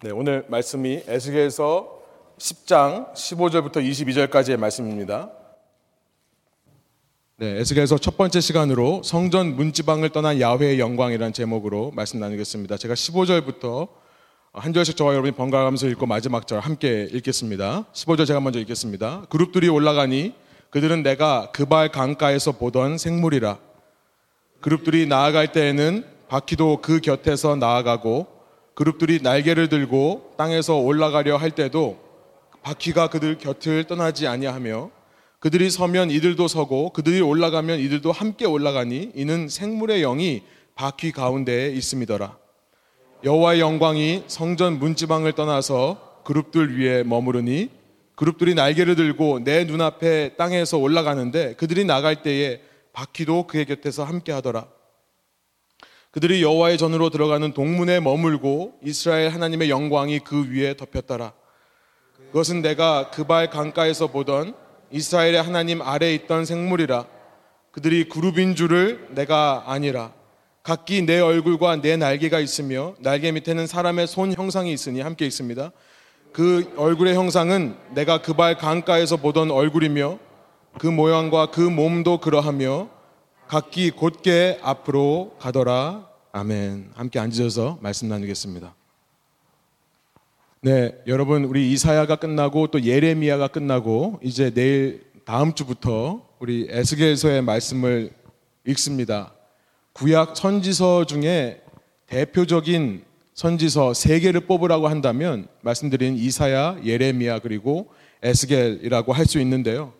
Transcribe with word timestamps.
네, 0.00 0.12
오늘 0.12 0.44
말씀이 0.46 1.02
에스겔서 1.08 2.00
10장 2.38 3.12
15절부터 3.14 3.78
22절까지의 3.78 4.56
말씀입니다. 4.56 5.28
네, 7.36 7.58
에스겔서 7.58 7.98
첫 7.98 8.16
번째 8.16 8.40
시간으로 8.40 9.02
성전 9.02 9.56
문지방을 9.56 10.10
떠난 10.10 10.40
야훼의 10.40 10.78
영광이라는 10.78 11.32
제목으로 11.32 11.90
말씀 11.96 12.20
나누겠습니다. 12.20 12.76
제가 12.76 12.94
15절부터 12.94 13.88
한 14.52 14.72
절씩 14.72 14.96
저와 14.96 15.14
여러분이 15.14 15.32
번갈아가면서 15.32 15.88
읽고 15.88 16.06
마지막 16.06 16.46
절 16.46 16.60
함께 16.60 17.08
읽겠습니다. 17.12 17.86
15절 17.92 18.24
제가 18.24 18.38
먼저 18.38 18.60
읽겠습니다. 18.60 19.24
그룹들이 19.30 19.68
올라가니 19.68 20.32
그들은 20.70 21.02
내가 21.02 21.50
그발 21.50 21.90
강가에서 21.90 22.52
보던 22.52 22.98
생물이라. 22.98 23.58
그룹들이 24.60 25.08
나아갈 25.08 25.50
때에는 25.50 26.04
바퀴도 26.28 26.82
그 26.82 27.00
곁에서 27.00 27.56
나아가고 27.56 28.37
그룹들이 28.78 29.18
날개를 29.22 29.68
들고 29.68 30.34
땅에서 30.36 30.76
올라가려 30.76 31.36
할 31.36 31.50
때도 31.50 31.98
바퀴가 32.62 33.08
그들 33.08 33.36
곁을 33.36 33.88
떠나지 33.88 34.28
아니하며 34.28 34.90
그들이 35.40 35.68
서면 35.68 36.12
이들도 36.12 36.46
서고 36.46 36.90
그들이 36.90 37.20
올라가면 37.20 37.80
이들도 37.80 38.12
함께 38.12 38.46
올라가니 38.46 39.10
이는 39.16 39.48
생물의 39.48 40.02
영이 40.02 40.44
바퀴 40.76 41.10
가운데에 41.10 41.70
있음이더라. 41.70 42.38
여호와의 43.24 43.58
영광이 43.58 44.22
성전 44.28 44.78
문지방을 44.78 45.32
떠나서 45.32 46.20
그룹들 46.22 46.78
위에 46.78 47.02
머무르니 47.02 47.70
그룹들이 48.14 48.54
날개를 48.54 48.94
들고 48.94 49.42
내 49.42 49.64
눈앞에 49.64 50.36
땅에서 50.36 50.78
올라가는데 50.78 51.54
그들이 51.54 51.84
나갈 51.84 52.22
때에 52.22 52.60
바퀴도 52.92 53.48
그의 53.48 53.66
곁에서 53.66 54.04
함께 54.04 54.30
하더라. 54.30 54.68
그들이 56.18 56.42
여호와의 56.42 56.78
전으로 56.78 57.10
들어가는 57.10 57.52
동문에 57.52 58.00
머물고 58.00 58.74
이스라엘 58.82 59.28
하나님의 59.28 59.70
영광이 59.70 60.18
그 60.18 60.50
위에 60.50 60.74
덮였더라. 60.74 61.32
그것은 62.32 62.60
내가 62.60 63.10
그발 63.10 63.50
강가에서 63.50 64.08
보던 64.08 64.52
이스라엘의 64.90 65.40
하나님 65.40 65.80
아래에 65.80 66.12
있던 66.16 66.44
생물이라. 66.44 67.06
그들이 67.70 68.08
그룹인 68.08 68.56
줄을 68.56 69.06
내가 69.10 69.62
아니라. 69.68 70.12
각기 70.64 71.02
내 71.02 71.20
얼굴과 71.20 71.82
내 71.82 71.96
날개가 71.96 72.40
있으며 72.40 72.96
날개 72.98 73.30
밑에는 73.30 73.68
사람의 73.68 74.08
손 74.08 74.32
형상이 74.32 74.72
있으니 74.72 75.00
함께 75.00 75.24
있습니다. 75.24 75.70
그 76.32 76.74
얼굴의 76.76 77.14
형상은 77.14 77.76
내가 77.94 78.22
그발 78.22 78.58
강가에서 78.58 79.18
보던 79.18 79.52
얼굴이며 79.52 80.18
그 80.80 80.88
모양과 80.88 81.52
그 81.52 81.60
몸도 81.60 82.18
그러하며 82.18 82.88
각기 83.46 83.92
곧게 83.92 84.58
앞으로 84.62 85.36
가더라. 85.38 86.07
아멘. 86.32 86.90
함께 86.94 87.18
앉으셔서 87.18 87.78
말씀 87.80 88.08
나누겠습니다. 88.08 88.74
네, 90.60 90.94
여러분 91.06 91.44
우리 91.44 91.72
이사야가 91.72 92.16
끝나고 92.16 92.66
또 92.66 92.82
예레미야가 92.82 93.48
끝나고 93.48 94.20
이제 94.22 94.50
내일 94.50 95.04
다음 95.24 95.54
주부터 95.54 96.26
우리 96.38 96.66
에스겔서의 96.68 97.42
말씀을 97.42 98.10
읽습니다. 98.66 99.32
구약 99.94 100.36
선지서 100.36 101.06
중에 101.06 101.62
대표적인 102.06 103.04
선지서 103.34 103.94
세 103.94 104.20
개를 104.20 104.40
뽑으라고 104.42 104.88
한다면 104.88 105.46
말씀드린 105.62 106.16
이사야, 106.16 106.80
예레미야 106.84 107.38
그리고 107.38 107.88
에스겔이라고 108.22 109.12
할 109.12 109.26
수 109.26 109.40
있는데요. 109.40 109.94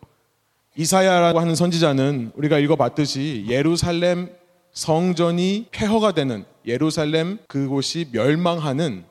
이사야라고 0.75 1.39
하는 1.39 1.55
선지자는 1.55 2.33
우리가 2.35 2.59
읽어봤듯이 2.59 3.45
예루살렘 3.49 4.29
성전이 4.73 5.67
폐허가 5.71 6.11
되는 6.11 6.45
예루살렘 6.65 7.37
그곳이 7.47 8.07
멸망하는 8.11 9.05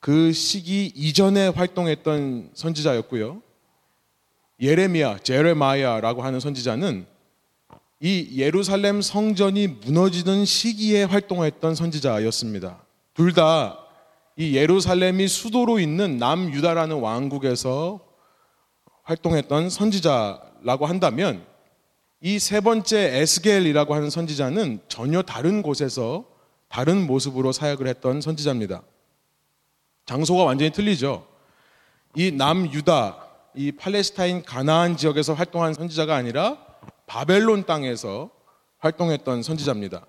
그 0.00 0.32
시기 0.32 0.86
이전에 0.94 1.48
활동했던 1.48 2.50
선지자였고요. 2.54 3.42
예레미야, 4.60 5.18
제레마야라고 5.18 6.22
하는 6.22 6.40
선지자는 6.40 7.06
이 8.00 8.28
예루살렘 8.36 9.00
성전이 9.00 9.66
무너지는 9.68 10.44
시기에 10.44 11.04
활동했던 11.04 11.74
선지자였습니다. 11.74 12.82
둘 13.14 13.32
다 13.32 13.82
이 14.36 14.56
예루살렘이 14.56 15.28
수도로 15.28 15.78
있는 15.78 16.16
남유다라는 16.16 17.00
왕국에서 17.00 18.00
활동했던 19.02 19.68
선지자라고 19.68 20.86
한다면 20.86 21.44
이 22.24 22.38
세 22.38 22.60
번째 22.60 23.18
에스겔이라고 23.18 23.96
하는 23.96 24.08
선지자는 24.08 24.80
전혀 24.86 25.22
다른 25.22 25.60
곳에서 25.60 26.24
다른 26.68 27.04
모습으로 27.04 27.50
사역을 27.50 27.88
했던 27.88 28.20
선지자입니다. 28.20 28.82
장소가 30.06 30.44
완전히 30.44 30.70
틀리죠. 30.70 31.26
이 32.14 32.30
남유다, 32.30 33.26
이 33.56 33.72
팔레스타인 33.72 34.44
가나안 34.44 34.96
지역에서 34.96 35.34
활동한 35.34 35.74
선지자가 35.74 36.14
아니라 36.14 36.58
바벨론 37.06 37.66
땅에서 37.66 38.30
활동했던 38.78 39.42
선지자입니다. 39.42 40.06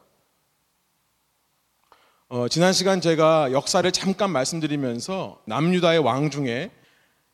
어, 2.29 2.47
지난 2.47 2.73
시간 2.73 3.01
제가 3.01 3.51
역사를 3.51 3.91
잠깐 3.91 4.29
말씀드리면서 4.29 5.41
남유다의 5.45 5.99
왕 5.99 6.29
중에 6.29 6.69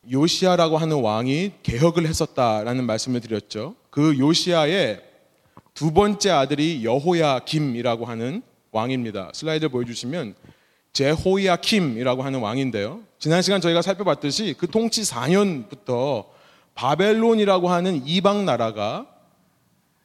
요시아라고 0.10 0.78
하는 0.78 1.02
왕이 1.02 1.56
개혁을 1.64 2.08
했었다라는 2.08 2.86
말씀을 2.86 3.20
드렸죠. 3.20 3.76
그 3.90 4.18
요시아의 4.18 5.02
두 5.74 5.94
번째 5.94 6.30
아들이 6.32 6.84
여호야김이라고 6.84 8.06
하는 8.06 8.42
왕입니다. 8.72 9.32
슬라이드 9.34 9.70
보여주시면 9.70 10.36
제호야킴이라고 10.94 12.24
하는 12.24 12.40
왕인데요. 12.40 13.02
지난 13.18 13.42
시간 13.42 13.62
저희가 13.62 13.82
살펴봤듯이 13.82 14.56
그 14.58 14.68
통치 14.68 15.02
4년부터 15.02 16.26
바벨론이라고 16.76 17.70
하는 17.70 18.06
이방 18.06 18.46
나라가 18.46 19.08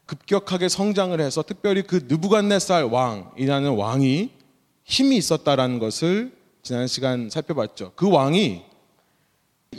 급격하게 0.07 0.69
성장을 0.69 1.19
해서 1.21 1.43
특별히 1.43 1.83
그 1.83 2.07
느부갓네살 2.09 2.85
왕이라는 2.85 3.71
왕이 3.71 4.31
힘이 4.85 5.17
있었다라는 5.17 5.79
것을 5.79 6.33
지난 6.63 6.87
시간 6.87 7.31
살펴봤죠. 7.31 7.93
그 7.95 8.11
왕이 8.11 8.63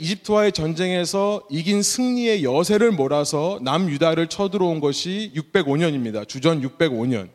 이집트와의 0.00 0.52
전쟁에서 0.52 1.42
이긴 1.50 1.82
승리의 1.82 2.44
여세를 2.44 2.92
몰아서 2.92 3.58
남유다를 3.62 4.28
쳐들어온 4.28 4.80
것이 4.80 5.32
605년입니다. 5.34 6.26
주전 6.26 6.62
605년. 6.62 7.28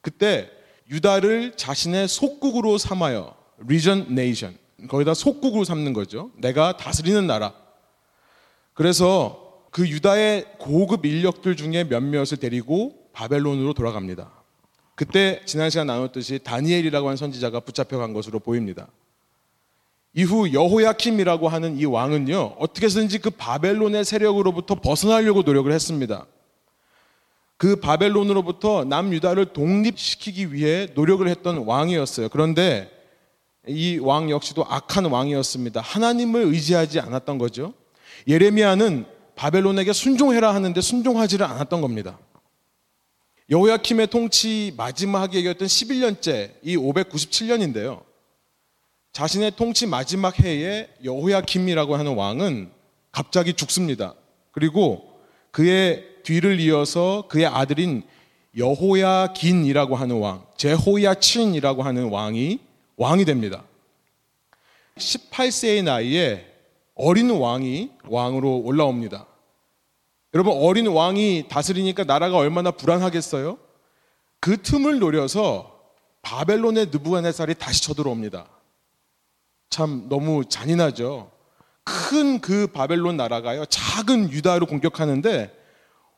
그때 0.00 0.50
유다를 0.90 1.56
자신의 1.56 2.08
속국으로 2.08 2.78
삼아요. 2.78 3.34
리전 3.66 4.14
네이션. 4.14 4.56
거기다 4.88 5.14
속국으로 5.14 5.64
삼는 5.64 5.92
거죠. 5.92 6.30
내가 6.38 6.76
다스리는 6.76 7.26
나라. 7.26 7.54
그래서 8.74 9.62
그 9.70 9.88
유다의 9.88 10.54
고급 10.58 11.06
인력들 11.06 11.56
중에 11.56 11.84
몇몇을 11.84 12.38
데리고 12.40 13.08
바벨론으로 13.12 13.74
돌아갑니다. 13.74 14.30
그때 14.94 15.40
지난 15.46 15.70
시간 15.70 15.86
나눴듯이 15.86 16.40
다니엘이라고 16.40 17.06
하는 17.08 17.16
선지자가 17.16 17.60
붙잡혀 17.60 17.98
간 17.98 18.12
것으로 18.12 18.38
보입니다. 18.38 18.88
이후 20.14 20.52
여호야킴이라고 20.52 21.48
하는 21.48 21.78
이 21.78 21.84
왕은요 21.84 22.56
어떻게 22.58 22.86
해서든지 22.86 23.18
그 23.18 23.30
바벨론의 23.30 24.04
세력으로부터 24.04 24.74
벗어나려고 24.74 25.42
노력을 25.42 25.70
했습니다. 25.70 26.26
그 27.56 27.76
바벨론으로부터 27.76 28.84
남유다를 28.84 29.52
독립시키기 29.52 30.52
위해 30.52 30.88
노력을 30.94 31.26
했던 31.28 31.58
왕이었어요. 31.58 32.28
그런데 32.30 32.90
이 33.68 33.98
왕 33.98 34.30
역시도 34.30 34.64
악한 34.66 35.04
왕이었습니다. 35.04 35.80
하나님을 35.82 36.42
의지하지 36.44 36.98
않았던 37.00 37.38
거죠. 37.38 37.74
예레미야는 38.26 39.04
바벨론에게 39.36 39.92
순종해라 39.92 40.54
하는데 40.54 40.80
순종하지를 40.80 41.46
않았던 41.46 41.80
겁니다. 41.80 42.18
여호야킴의 43.50 44.08
통치 44.08 44.72
마지막 44.76 45.34
해였던 45.34 45.68
11년째 45.68 46.52
이 46.62 46.76
597년인데요. 46.76 48.02
자신의 49.12 49.52
통치 49.56 49.86
마지막 49.86 50.38
해에 50.40 50.88
여호야킴이라고 51.02 51.96
하는 51.96 52.14
왕은 52.14 52.70
갑자기 53.12 53.54
죽습니다. 53.54 54.14
그리고 54.52 55.20
그의 55.50 56.04
뒤를 56.22 56.60
이어서 56.60 57.24
그의 57.28 57.46
아들인 57.46 58.02
여호야긴이라고 58.56 59.96
하는 59.96 60.18
왕, 60.18 60.44
제호야친이라고 60.56 61.82
하는 61.82 62.08
왕이 62.08 62.60
왕이 62.96 63.24
됩니다. 63.24 63.64
18세의 64.96 65.84
나이에 65.84 66.46
어린 66.94 67.30
왕이 67.30 67.90
왕으로 68.08 68.58
올라옵니다. 68.58 69.26
여러분 70.34 70.52
어린 70.56 70.86
왕이 70.86 71.46
다스리니까 71.48 72.04
나라가 72.04 72.36
얼마나 72.36 72.70
불안하겠어요? 72.70 73.58
그 74.38 74.60
틈을 74.62 74.98
노려서 74.98 75.80
바벨론의 76.22 76.86
느부갓네살이 76.86 77.54
다시 77.54 77.82
쳐들어옵니다. 77.82 78.46
참 79.70 80.06
너무 80.08 80.44
잔인하죠. 80.44 81.30
큰 81.84 82.40
그 82.40 82.66
바벨론 82.68 83.16
나라가요 83.16 83.64
작은 83.66 84.30
유다로 84.30 84.66
공격하는데 84.66 85.50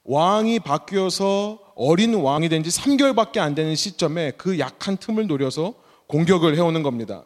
왕이 0.05 0.61
바뀌어서 0.61 1.59
어린 1.75 2.15
왕이 2.15 2.49
된 2.49 2.63
지 2.63 2.71
3개월밖에 2.71 3.39
안 3.39 3.55
되는 3.55 3.75
시점에 3.75 4.33
그 4.33 4.59
약한 4.59 4.97
틈을 4.97 5.27
노려서 5.27 5.75
공격을 6.09 6.57
해오는 6.57 6.83
겁니다. 6.83 7.23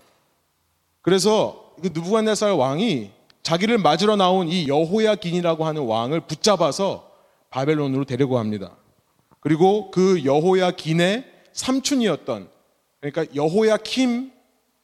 그래서 1.02 1.72
그 1.82 1.88
느부갓네살 1.88 2.52
왕이 2.52 3.10
자기를 3.42 3.78
맞으러 3.78 4.16
나온 4.16 4.48
이 4.48 4.66
여호야긴이라고 4.68 5.64
하는 5.64 5.82
왕을 5.82 6.20
붙잡아서 6.20 7.10
바벨론으로 7.50 8.04
데리고 8.04 8.34
갑니다. 8.34 8.76
그리고 9.40 9.90
그 9.90 10.24
여호야긴의 10.24 11.24
삼촌이었던 11.52 12.48
그러니까 13.00 13.34
여호야킴 13.34 14.32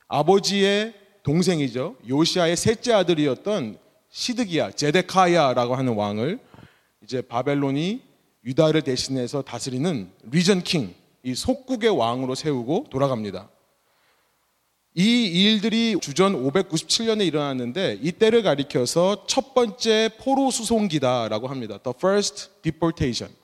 아버지의 0.08 0.94
동생이죠. 1.22 1.96
요시아의 2.08 2.56
셋째 2.56 2.92
아들이었던 2.92 3.78
시드기야, 4.10 4.72
제데카야라고 4.72 5.74
하는 5.74 5.94
왕을 5.94 6.38
이제 7.02 7.22
바벨론이 7.22 8.02
유다를 8.44 8.82
대신해서 8.82 9.42
다스리는 9.42 10.10
리전 10.24 10.62
킹, 10.62 10.94
이 11.22 11.34
속국의 11.34 11.90
왕으로 11.90 12.34
세우고 12.34 12.86
돌아갑니다. 12.90 13.48
이 14.94 15.24
일들이 15.24 15.96
주전 16.00 16.34
597년에 16.50 17.26
일어났는데 17.26 18.00
이때를 18.02 18.42
가리켜서 18.42 19.24
첫 19.26 19.54
번째 19.54 20.10
포로 20.20 20.50
수송기다라고 20.50 21.48
합니다. 21.48 21.78
The 21.78 21.94
first 21.96 22.50
deportation. 22.60 23.34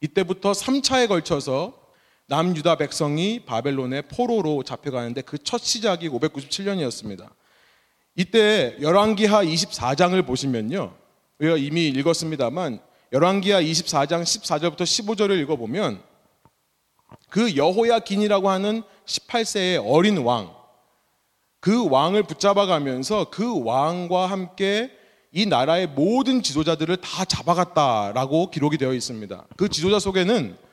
이때부터 0.00 0.52
3차에 0.52 1.06
걸쳐서 1.06 1.87
남유다 2.28 2.76
백성이 2.76 3.40
바벨론의 3.40 4.02
포로로 4.02 4.62
잡혀가는데 4.62 5.22
그 5.22 5.38
첫 5.42 5.62
시작이 5.62 6.10
597년이었습니다. 6.10 7.30
이때 8.16 8.76
열왕기하 8.82 9.44
24장을 9.44 10.26
보시면요. 10.26 10.94
우리가 11.38 11.56
이미 11.56 11.88
읽었습니다만 11.88 12.80
열왕기하 13.12 13.62
24장 13.62 14.22
14절부터 14.22 14.80
15절을 14.82 15.40
읽어보면 15.42 16.02
그 17.30 17.56
여호야긴이라고 17.56 18.50
하는 18.50 18.82
18세의 19.06 19.82
어린 19.86 20.18
왕, 20.18 20.54
그 21.60 21.88
왕을 21.88 22.24
붙잡아가면서 22.24 23.30
그 23.30 23.64
왕과 23.64 24.26
함께 24.26 24.90
이 25.32 25.46
나라의 25.46 25.86
모든 25.86 26.42
지도자들을 26.42 26.98
다 26.98 27.24
잡아갔다라고 27.24 28.50
기록이 28.50 28.76
되어 28.76 28.92
있습니다. 28.92 29.46
그 29.56 29.70
지도자 29.70 29.98
속에는 29.98 30.67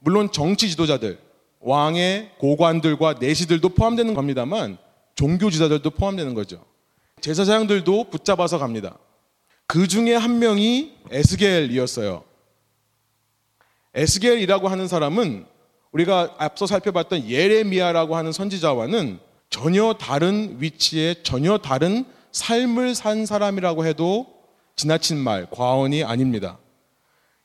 물론 0.00 0.32
정치 0.32 0.68
지도자들, 0.70 1.18
왕의 1.60 2.32
고관들과 2.38 3.14
내시들도 3.20 3.70
포함되는 3.70 4.14
겁니다만 4.14 4.78
종교 5.14 5.50
지도자들도 5.50 5.90
포함되는 5.90 6.34
거죠. 6.34 6.64
제사장들도 7.20 8.10
붙잡아서 8.10 8.58
갑니다. 8.58 8.98
그 9.66 9.86
중에 9.86 10.14
한 10.14 10.38
명이 10.38 10.94
에스겔이었어요. 11.10 12.24
에스겔이라고 13.94 14.68
하는 14.68 14.88
사람은 14.88 15.46
우리가 15.92 16.36
앞서 16.38 16.66
살펴봤던 16.66 17.28
예레미야라고 17.28 18.16
하는 18.16 18.32
선지자와는 18.32 19.18
전혀 19.50 19.92
다른 19.94 20.56
위치에 20.60 21.22
전혀 21.22 21.58
다른 21.58 22.04
삶을 22.32 22.94
산 22.94 23.26
사람이라고 23.26 23.84
해도 23.84 24.26
지나친 24.76 25.18
말, 25.18 25.46
과언이 25.50 26.04
아닙니다. 26.04 26.58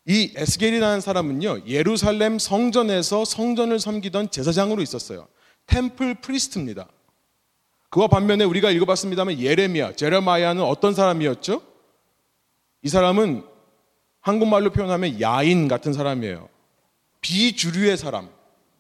이 0.07 0.31
에스겔이라는 0.35 1.01
사람은요, 1.01 1.63
예루살렘 1.67 2.37
성전에서 2.37 3.25
성전을 3.25 3.79
섬기던 3.79 4.29
제사장으로 4.29 4.81
있었어요. 4.81 5.27
템플 5.65 6.15
프리스트입니다. 6.15 6.87
그와 7.89 8.07
반면에 8.07 8.43
우리가 8.43 8.69
읽어봤습니다만 8.71 9.39
예레미야, 9.39 9.93
제레마야는 9.93 10.61
어떤 10.61 10.93
사람이었죠? 10.93 11.61
이 12.83 12.89
사람은 12.89 13.43
한국말로 14.21 14.71
표현하면 14.71 15.21
야인 15.21 15.67
같은 15.67 15.93
사람이에요. 15.93 16.49
비주류의 17.21 17.97
사람. 17.97 18.29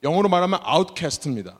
영어로 0.03 0.29
말하면 0.29 0.59
아웃캐스트입니다. 0.61 1.57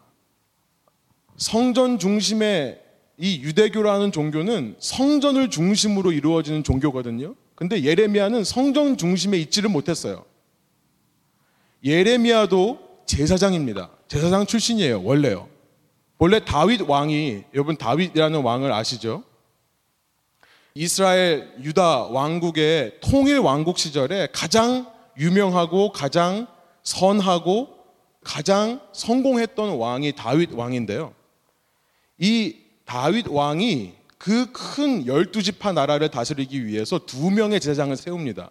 성전 1.38 1.98
중심의 1.98 2.82
이 3.18 3.42
유대교라는 3.42 4.12
종교는 4.12 4.76
성전을 4.80 5.50
중심으로 5.50 6.12
이루어지는 6.12 6.64
종교거든요. 6.64 7.36
근데 7.56 7.84
예레미야는 7.84 8.44
성전 8.44 8.98
중심에 8.98 9.38
있지를 9.38 9.70
못했어요. 9.70 10.26
예레미야도 11.84 13.04
제사장입니다. 13.06 13.90
제사장 14.08 14.46
출신이에요, 14.46 15.04
원래요. 15.04 15.48
원래 16.18 16.44
다윗 16.44 16.82
왕이, 16.82 17.44
여러분 17.54 17.78
다윗이라는 17.78 18.42
왕을 18.42 18.72
아시죠? 18.72 19.24
이스라엘 20.74 21.54
유다 21.62 22.08
왕국의 22.08 23.00
통일 23.00 23.40
왕국 23.40 23.78
시절에 23.78 24.28
가장 24.34 24.92
유명하고 25.18 25.94
가장 25.94 26.48
선하고 26.84 27.70
가장 28.22 28.82
성공했던 28.92 29.78
왕이 29.78 30.14
다윗 30.14 30.52
왕인데요. 30.52 31.14
이 32.18 32.58
다윗 32.84 33.28
왕이 33.28 33.94
그 34.26 34.52
큰 34.52 35.06
열두 35.06 35.44
지파 35.44 35.74
나라를 35.74 36.10
다스리기 36.10 36.66
위해서 36.66 36.98
두 36.98 37.30
명의 37.30 37.60
제사장을 37.60 37.96
세웁니다. 37.96 38.50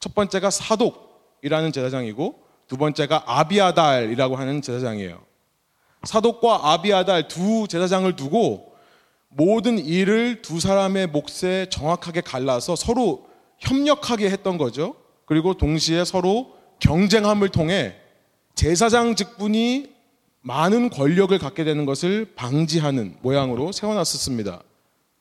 첫 0.00 0.14
번째가 0.14 0.48
사독이라는 0.48 1.72
제사장이고 1.72 2.42
두 2.68 2.78
번째가 2.78 3.24
아비아달이라고 3.26 4.36
하는 4.36 4.62
제사장이에요. 4.62 5.20
사독과 6.04 6.72
아비아달 6.72 7.28
두 7.28 7.68
제사장을 7.68 8.16
두고 8.16 8.72
모든 9.28 9.78
일을 9.78 10.40
두 10.40 10.58
사람의 10.58 11.08
몫에 11.08 11.66
정확하게 11.68 12.22
갈라서 12.22 12.74
서로 12.74 13.26
협력하게 13.58 14.30
했던 14.30 14.56
거죠. 14.56 14.94
그리고 15.26 15.52
동시에 15.52 16.06
서로 16.06 16.54
경쟁함을 16.78 17.50
통해 17.50 17.94
제사장 18.54 19.16
직분이 19.16 19.92
많은 20.40 20.88
권력을 20.88 21.38
갖게 21.38 21.62
되는 21.64 21.84
것을 21.84 22.32
방지하는 22.36 23.18
모양으로 23.20 23.70
세워놨었습니다. 23.70 24.62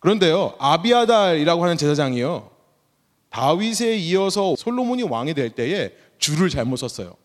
그런데요, 0.03 0.53
아비아달이라고 0.59 1.63
하는 1.63 1.77
제사장이요, 1.77 2.49
다윗에 3.29 3.95
이어서 3.95 4.53
솔로몬이 4.57 5.01
왕이 5.03 5.33
될 5.33 5.49
때에 5.49 5.93
줄을 6.17 6.49
잘못 6.49 6.75
썼어요. 6.75 7.15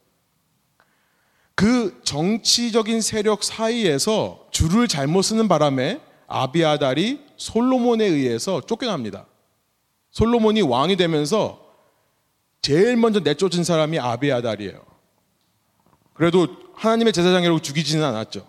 그 1.56 2.00
정치적인 2.04 3.00
세력 3.00 3.42
사이에서 3.42 4.46
줄을 4.52 4.86
잘못 4.86 5.22
쓰는 5.22 5.48
바람에 5.48 6.00
아비아달이 6.28 7.20
솔로몬에 7.36 8.04
의해서 8.04 8.60
쫓겨납니다. 8.60 9.26
솔로몬이 10.12 10.62
왕이 10.62 10.94
되면서 10.94 11.60
제일 12.62 12.96
먼저 12.96 13.18
내쫓은 13.18 13.64
사람이 13.64 13.98
아비아달이에요. 13.98 14.80
그래도 16.14 16.46
하나님의 16.74 17.12
제사장이라고 17.12 17.60
죽이지는 17.60 18.04
않았죠. 18.04 18.48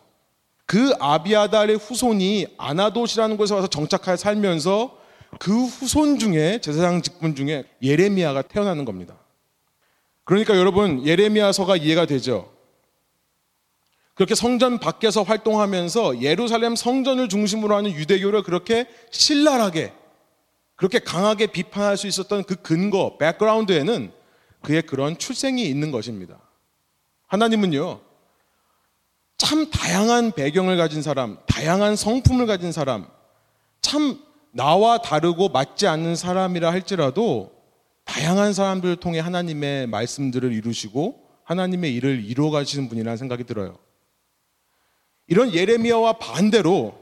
그 0.70 0.94
아비아달의 1.00 1.78
후손이 1.78 2.46
아나돗이라는 2.60 3.38
곳에 3.38 3.56
와서 3.56 3.66
정착하여 3.66 4.16
살면서 4.16 5.00
그 5.40 5.66
후손 5.66 6.20
중에 6.20 6.62
제사장 6.62 7.02
직분 7.02 7.34
중에 7.34 7.64
예레미야가 7.82 8.44
태어나는 8.44 8.86
겁니다. 8.86 9.16
그러니까 10.26 10.56
여러분 10.58 11.04
예레미야서가 11.08 11.78
이해가 11.78 12.06
되죠. 12.06 12.54
그렇게 14.14 14.36
성전 14.36 14.78
밖에서 14.78 15.24
활동하면서 15.24 16.22
예루살렘 16.22 16.76
성전을 16.76 17.30
중심으로 17.30 17.76
하는 17.76 17.90
유대교를 17.90 18.44
그렇게 18.44 18.86
신랄하게 19.10 19.92
그렇게 20.76 21.00
강하게 21.00 21.48
비판할 21.48 21.98
수 21.98 22.06
있었던 22.06 22.44
그 22.44 22.56
근거, 22.58 23.18
백그라운드에는 23.18 24.12
그의 24.62 24.84
그런 24.84 25.18
출생이 25.18 25.68
있는 25.68 25.90
것입니다. 25.90 26.40
하나님은요, 27.26 28.02
참 29.40 29.70
다양한 29.70 30.34
배경을 30.34 30.76
가진 30.76 31.02
사람, 31.02 31.38
다양한 31.48 31.96
성품을 31.96 32.46
가진 32.46 32.74
사람, 32.74 33.08
참 33.82 34.20
나와 34.52 35.02
다르고 35.02 35.48
맞지 35.48 35.88
않는 35.88 36.18
사람이라 36.18 36.70
할지라도 36.70 37.52
다양한 38.04 38.52
사람들을 38.54 38.98
통해 38.98 39.20
하나님의 39.20 39.88
말씀들을 39.88 40.52
이루시고 40.52 41.26
하나님의 41.46 41.96
일을 41.96 42.26
이루어 42.26 42.52
가시는 42.52 42.90
분이라는 42.90 43.16
생각이 43.16 43.46
들어요. 43.46 43.78
이런 45.28 45.54
예레미야와 45.54 46.14
반대로 46.20 46.96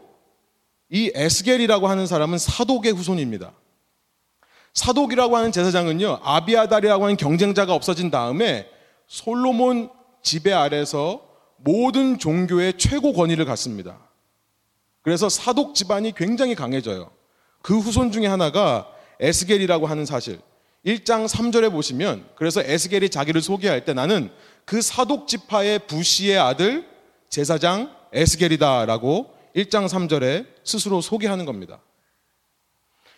이 0.90 1.12
에스겔이라고 1.16 1.88
하는 1.88 2.06
사람은 2.06 2.38
사독의 2.38 2.92
후손입니다. 2.92 3.52
사독이라고 4.76 5.36
하는 5.36 5.52
제사장은요, 5.52 6.20
아비아달이라고 6.22 7.04
하는 7.04 7.18
경쟁자가 7.18 7.74
없어진 7.74 8.12
다음에 8.12 8.70
솔로몬 9.08 9.90
지배 10.22 10.54
아래서 10.54 11.27
모든 11.58 12.18
종교의 12.18 12.78
최고 12.78 13.14
권위를 13.14 13.46
갖습니다. 13.46 13.98
그래서 15.02 15.30
사독 15.30 15.76
집안이 15.76 16.14
굉장히 16.16 16.56
강해져요. 16.56 17.12
그 17.62 17.80
후손 17.80 18.12
중에 18.12 18.28
하나가 18.28 18.88
에스겔이라고 19.20 19.88
하는 19.88 20.06
사실. 20.06 20.40
1장 20.86 21.28
3절에 21.28 21.72
보시면 21.72 22.30
그래서 22.36 22.62
에스겔이 22.62 23.10
자기를 23.10 23.42
소개할 23.42 23.84
때 23.84 23.94
나는 23.94 24.30
그 24.66 24.82
사독 24.82 25.28
지파의 25.28 25.80
부시의 25.88 26.38
아들 26.38 26.88
제사장 27.30 27.94
에스겔이다라고 28.14 29.34
1장 29.56 29.88
3절에 29.88 30.46
스스로 30.64 31.02
소개하는 31.02 31.46
겁니다. 31.46 31.82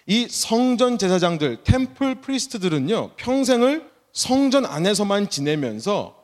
이 0.07 0.27
성전 0.27 0.97
제사장들, 0.97 1.63
템플 1.63 2.21
프리스트들은요, 2.21 3.11
평생을 3.17 3.89
성전 4.11 4.65
안에서만 4.65 5.29
지내면서 5.29 6.18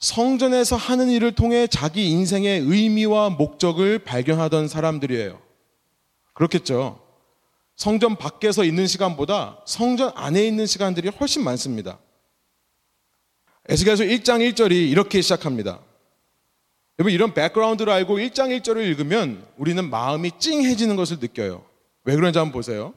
성전에서 0.00 0.76
하는 0.76 1.10
일을 1.10 1.32
통해 1.32 1.66
자기 1.66 2.08
인생의 2.08 2.60
의미와 2.60 3.30
목적을 3.30 4.00
발견하던 4.00 4.66
사람들이에요. 4.66 5.40
그렇겠죠. 6.32 7.00
성전 7.76 8.16
밖에서 8.16 8.64
있는 8.64 8.86
시간보다 8.86 9.62
성전 9.66 10.10
안에 10.14 10.46
있는 10.46 10.66
시간들이 10.66 11.08
훨씬 11.08 11.44
많습니다. 11.44 11.98
에스겔서 13.68 14.04
1장 14.04 14.40
1절이 14.52 14.72
이렇게 14.90 15.20
시작합니다. 15.20 15.80
여러분 16.98 17.12
이런 17.12 17.34
백그라운드를 17.34 17.92
알고 17.92 18.18
1장 18.18 18.58
1절을 18.58 18.84
읽으면 18.88 19.46
우리는 19.56 19.88
마음이 19.88 20.32
찡해지는 20.38 20.96
것을 20.96 21.18
느껴요. 21.20 21.64
왜 22.04 22.14
그런지 22.14 22.38
한번 22.38 22.52
보세요. 22.52 22.94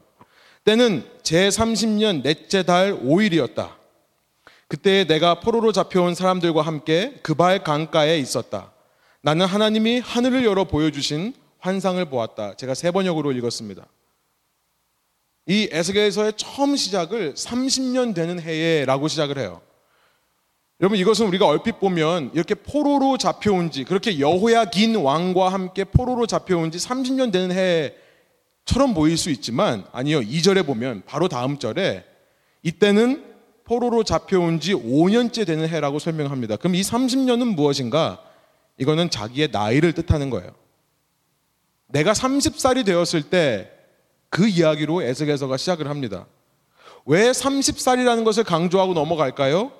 때는 0.64 1.04
제30년 1.22 2.22
넷째 2.22 2.62
달 2.62 2.94
5일이었다. 2.94 3.83
그때 4.74 5.04
내가 5.04 5.38
포로로 5.38 5.70
잡혀온 5.70 6.16
사람들과 6.16 6.62
함께 6.62 7.14
그발 7.22 7.62
강가에 7.62 8.18
있었다. 8.18 8.72
나는 9.22 9.46
하나님이 9.46 10.00
하늘을 10.00 10.44
열어 10.44 10.64
보여주신 10.64 11.32
환상을 11.60 12.04
보았다. 12.06 12.56
제가 12.56 12.74
세 12.74 12.90
번역으로 12.90 13.30
읽었습니다. 13.30 13.86
이 15.46 15.68
에스겔서의 15.70 16.32
처음 16.36 16.74
시작을 16.74 17.34
30년 17.34 18.16
되는 18.16 18.40
해에라고 18.40 19.06
시작을 19.06 19.38
해요. 19.38 19.60
여러분 20.80 20.98
이것은 20.98 21.28
우리가 21.28 21.46
얼핏 21.46 21.78
보면 21.78 22.32
이렇게 22.34 22.56
포로로 22.56 23.16
잡혀온 23.16 23.70
지 23.70 23.84
그렇게 23.84 24.18
여호야 24.18 24.64
긴 24.70 24.96
왕과 24.96 25.50
함께 25.50 25.84
포로로 25.84 26.26
잡혀온 26.26 26.72
지 26.72 26.78
30년 26.78 27.30
되는 27.30 27.54
해처럼 28.66 28.92
보일 28.92 29.16
수 29.18 29.30
있지만 29.30 29.84
아니요. 29.92 30.18
2절에 30.18 30.66
보면 30.66 31.04
바로 31.06 31.28
다음 31.28 31.58
절에 31.58 32.04
이때는 32.64 33.33
포로로 33.64 34.04
잡혀온 34.04 34.60
지 34.60 34.74
5년째 34.74 35.46
되는 35.46 35.68
해라고 35.68 35.98
설명합니다. 35.98 36.56
그럼 36.56 36.74
이 36.74 36.82
30년은 36.82 37.54
무엇인가? 37.54 38.22
이거는 38.78 39.10
자기의 39.10 39.48
나이를 39.52 39.92
뜻하는 39.92 40.30
거예요. 40.30 40.50
내가 41.88 42.12
30살이 42.12 42.84
되었을 42.84 43.22
때 43.24 43.74
그 44.34 44.48
이야기로 44.48 45.02
에스겔서가 45.02 45.56
시작을 45.56 45.88
합니다. 45.88 46.26
왜 47.06 47.30
30살이라는 47.30 48.24
것을 48.24 48.42
강조하고 48.42 48.92
넘어갈까요? 48.92 49.70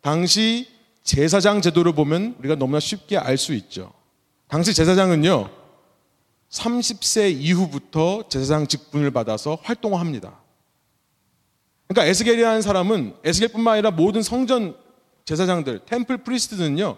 당시 0.00 0.68
제사장 1.02 1.60
제도를 1.60 1.92
보면 1.92 2.36
우리가 2.38 2.54
너무나 2.54 2.78
쉽게 2.78 3.18
알 3.18 3.36
수 3.36 3.52
있죠. 3.54 3.92
당시 4.46 4.74
제사장은요, 4.74 5.50
30세 6.50 7.32
이후부터 7.36 8.28
제사장 8.28 8.68
직분을 8.68 9.10
받아서 9.10 9.58
활동합니다. 9.60 10.39
그러니까 11.90 12.08
에스겔이라는 12.08 12.62
사람은 12.62 13.16
에스겔뿐만 13.24 13.72
아니라 13.72 13.90
모든 13.90 14.22
성전 14.22 14.76
제사장들, 15.24 15.80
템플 15.86 16.18
프리스트는요, 16.18 16.96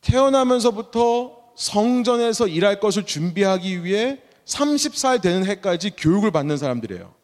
태어나면서부터 0.00 1.52
성전에서 1.54 2.48
일할 2.48 2.80
것을 2.80 3.06
준비하기 3.06 3.84
위해 3.84 4.20
30살 4.44 5.22
되는 5.22 5.46
해까지 5.46 5.90
교육을 5.96 6.32
받는 6.32 6.56
사람들이에요. 6.56 7.14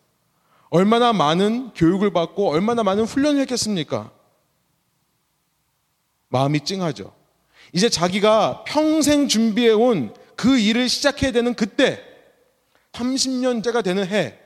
얼마나 0.70 1.12
많은 1.12 1.72
교육을 1.74 2.12
받고 2.12 2.48
얼마나 2.48 2.84
많은 2.84 3.02
훈련을 3.02 3.40
했겠습니까? 3.42 4.12
마음이 6.28 6.60
찡하죠. 6.60 7.12
이제 7.72 7.88
자기가 7.88 8.62
평생 8.64 9.26
준비해온 9.26 10.14
그 10.36 10.56
일을 10.56 10.88
시작해야 10.88 11.32
되는 11.32 11.54
그때 11.54 12.00
30년째가 12.92 13.82
되는 13.82 14.06
해 14.06 14.38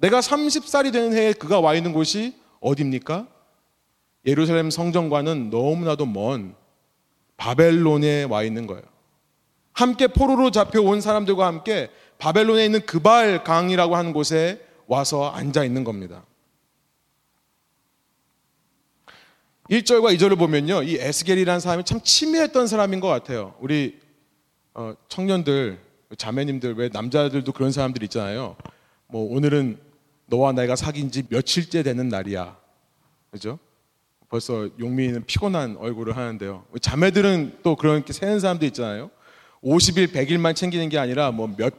내가 0.00 0.20
30살이 0.20 0.92
되는 0.92 1.12
해에 1.12 1.32
그가 1.32 1.60
와 1.60 1.74
있는 1.74 1.92
곳이 1.92 2.34
어디입니까? 2.60 3.28
예루살렘 4.26 4.70
성전과는 4.70 5.50
너무나도 5.50 6.06
먼 6.06 6.54
바벨론에 7.36 8.24
와 8.24 8.42
있는 8.42 8.66
거예요. 8.66 8.82
함께 9.72 10.08
포로로 10.08 10.50
잡혀온 10.50 11.00
사람들과 11.00 11.46
함께 11.46 11.90
바벨론에 12.18 12.64
있는 12.64 12.84
그발 12.84 13.44
강이라고 13.44 13.96
하는 13.96 14.12
곳에 14.12 14.60
와서 14.86 15.30
앉아 15.30 15.64
있는 15.64 15.84
겁니다. 15.84 16.24
1절과 19.70 20.16
2절을 20.16 20.36
보면요. 20.36 20.82
이 20.82 20.96
에스겔이라는 20.96 21.60
사람이 21.60 21.84
참 21.84 22.00
치밀했던 22.02 22.66
사람인 22.66 23.00
것 23.00 23.08
같아요. 23.08 23.54
우리 23.60 24.00
어, 24.74 24.94
청년들, 25.08 25.78
자매님들, 26.16 26.74
왜 26.74 26.88
남자들도 26.92 27.52
그런 27.52 27.70
사람들 27.70 28.02
있잖아요. 28.04 28.56
뭐 29.06 29.32
오늘은 29.34 29.89
너와 30.30 30.52
내가 30.52 30.76
사귄 30.76 31.10
지 31.10 31.24
며칠째 31.28 31.82
되는 31.82 32.08
날이야. 32.08 32.56
그죠? 33.30 33.58
벌써 34.28 34.68
용민이는 34.78 35.26
피곤한 35.26 35.76
얼굴을 35.76 36.16
하는데요. 36.16 36.64
자매들은 36.80 37.58
또 37.64 37.74
그렇게 37.74 38.12
세는 38.12 38.38
사람도 38.38 38.64
있잖아요. 38.66 39.10
50일, 39.62 40.12
100일만 40.12 40.54
챙기는 40.54 40.88
게 40.88 40.98
아니라 40.98 41.32
뭐 41.32 41.52
몇, 41.56 41.74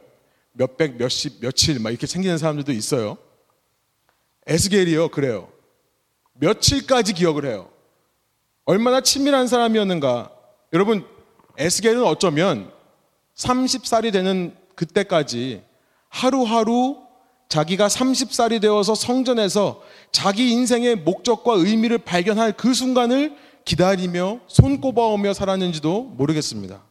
몇백, 0.52 0.96
몇십, 0.98 1.40
며칠 1.40 1.80
막 1.80 1.90
이렇게 1.90 2.06
챙기는 2.06 2.36
사람들도 2.36 2.72
있어요. 2.72 3.16
에스겔이요, 4.46 5.08
그래요. 5.08 5.48
며칠까지 6.34 7.14
기억을 7.14 7.46
해요. 7.46 7.70
얼마나 8.66 9.00
친밀한 9.00 9.46
사람이었는가. 9.46 10.30
여러분, 10.74 11.06
에스겔은 11.56 12.04
어쩌면 12.04 12.70
30살이 13.34 14.12
되는 14.12 14.54
그때까지 14.74 15.62
하루하루 16.08 17.01
자기가 17.52 17.88
30살이 17.88 18.62
되어서 18.62 18.94
성전에서 18.94 19.82
자기 20.10 20.52
인생의 20.52 20.96
목적과 20.96 21.52
의미를 21.52 21.98
발견할 21.98 22.54
그 22.56 22.72
순간을 22.72 23.36
기다리며 23.66 24.40
손꼽아오며 24.46 25.34
살았는지도 25.34 26.14
모르겠습니다. 26.16 26.82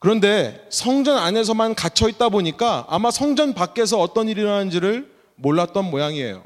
그런데 0.00 0.66
성전 0.70 1.18
안에서만 1.18 1.76
갇혀 1.76 2.08
있다 2.08 2.30
보니까 2.30 2.84
아마 2.88 3.12
성전 3.12 3.54
밖에서 3.54 4.00
어떤 4.00 4.28
일이 4.28 4.40
일어나는지를 4.40 5.08
몰랐던 5.36 5.88
모양이에요. 5.88 6.42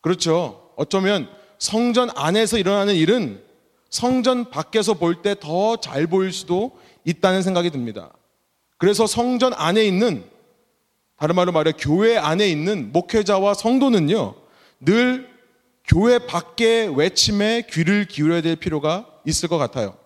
그렇죠. 0.00 0.70
어쩌면 0.76 1.28
성전 1.58 2.08
안에서 2.16 2.56
일어나는 2.56 2.94
일은 2.94 3.42
성전 3.90 4.48
밖에서 4.48 4.94
볼 4.94 5.20
때 5.20 5.34
더 5.34 5.76
잘 5.76 6.06
보일 6.06 6.32
수도 6.32 6.78
있다는 7.04 7.42
생각이 7.42 7.68
듭니다. 7.68 8.10
그래서 8.80 9.06
성전 9.06 9.52
안에 9.52 9.84
있는 9.84 10.24
다른 11.16 11.36
말로 11.36 11.52
말해 11.52 11.72
교회 11.78 12.16
안에 12.16 12.48
있는 12.48 12.92
목회자와 12.92 13.52
성도는요 13.52 14.34
늘 14.80 15.28
교회 15.84 16.18
밖의 16.18 16.96
외침에 16.96 17.66
귀를 17.70 18.06
기울여야 18.06 18.40
될 18.40 18.56
필요가 18.56 19.06
있을 19.26 19.50
것 19.50 19.58
같아요. 19.58 19.98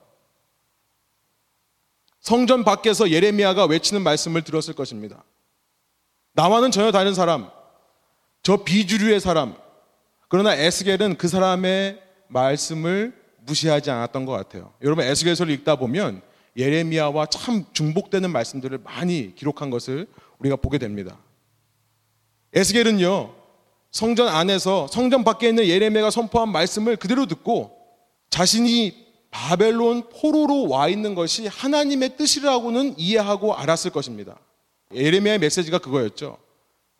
성전 2.18 2.64
밖에서 2.64 3.10
예레미야가 3.10 3.66
외치는 3.66 4.02
말씀을 4.02 4.42
들었을 4.42 4.74
것입니다. 4.74 5.22
나와는 6.32 6.72
전혀 6.72 6.90
다른 6.90 7.14
사람, 7.14 7.50
저 8.42 8.64
비주류의 8.64 9.20
사람, 9.20 9.54
그러나 10.28 10.52
에스겔은 10.52 11.16
그 11.16 11.28
사람의 11.28 12.02
말씀을 12.26 13.14
무시하지 13.42 13.92
않았던 13.92 14.24
것 14.24 14.32
같아요. 14.32 14.72
여러분 14.82 15.04
에스겔서를 15.04 15.54
읽다 15.54 15.76
보면 15.76 16.22
예레미야와 16.56 17.26
참 17.26 17.64
중복되는 17.72 18.30
말씀들을 18.30 18.78
많이 18.84 19.34
기록한 19.34 19.70
것을 19.70 20.06
우리가 20.38 20.56
보게 20.56 20.78
됩니다. 20.78 21.18
에스겔은요 22.52 23.34
성전 23.90 24.28
안에서 24.28 24.86
성전 24.88 25.24
밖에 25.24 25.48
있는 25.48 25.66
예레미야가 25.66 26.10
선포한 26.10 26.50
말씀을 26.50 26.96
그대로 26.96 27.26
듣고 27.26 27.76
자신이 28.30 29.04
바벨론 29.30 30.08
포로로 30.10 30.68
와 30.68 30.88
있는 30.88 31.14
것이 31.14 31.46
하나님의 31.48 32.16
뜻이라고는 32.16 32.94
이해하고 32.98 33.54
알았을 33.54 33.90
것입니다. 33.90 34.38
예레미야의 34.92 35.40
메시지가 35.40 35.78
그거였죠. 35.78 36.38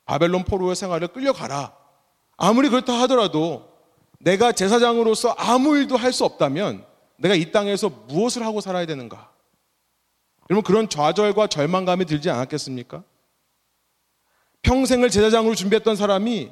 바벨론 0.05 0.45
포로의 0.45 0.75
생활을 0.77 1.09
끌려가라. 1.09 1.73
아무리 2.37 2.69
그렇다 2.69 2.93
하더라도 3.03 3.69
내가 4.19 4.53
제사장으로서 4.53 5.35
아무 5.39 5.77
일도 5.77 5.97
할 5.97 6.13
수 6.13 6.25
없다면 6.25 6.85
내가 7.17 7.35
이 7.35 7.53
땅에서 7.53 7.89
무엇을 8.09 8.45
하고 8.45 8.61
살아야 8.61 8.87
되는가? 8.87 9.31
여러분 10.51 10.63
그런 10.63 10.89
좌절과 10.89 11.47
절망감이 11.47 12.05
들지 12.05 12.31
않았겠습니까? 12.31 13.03
평생을 14.63 15.11
제사장으로 15.11 15.55
준비했던 15.55 15.97
사람이 15.97 16.51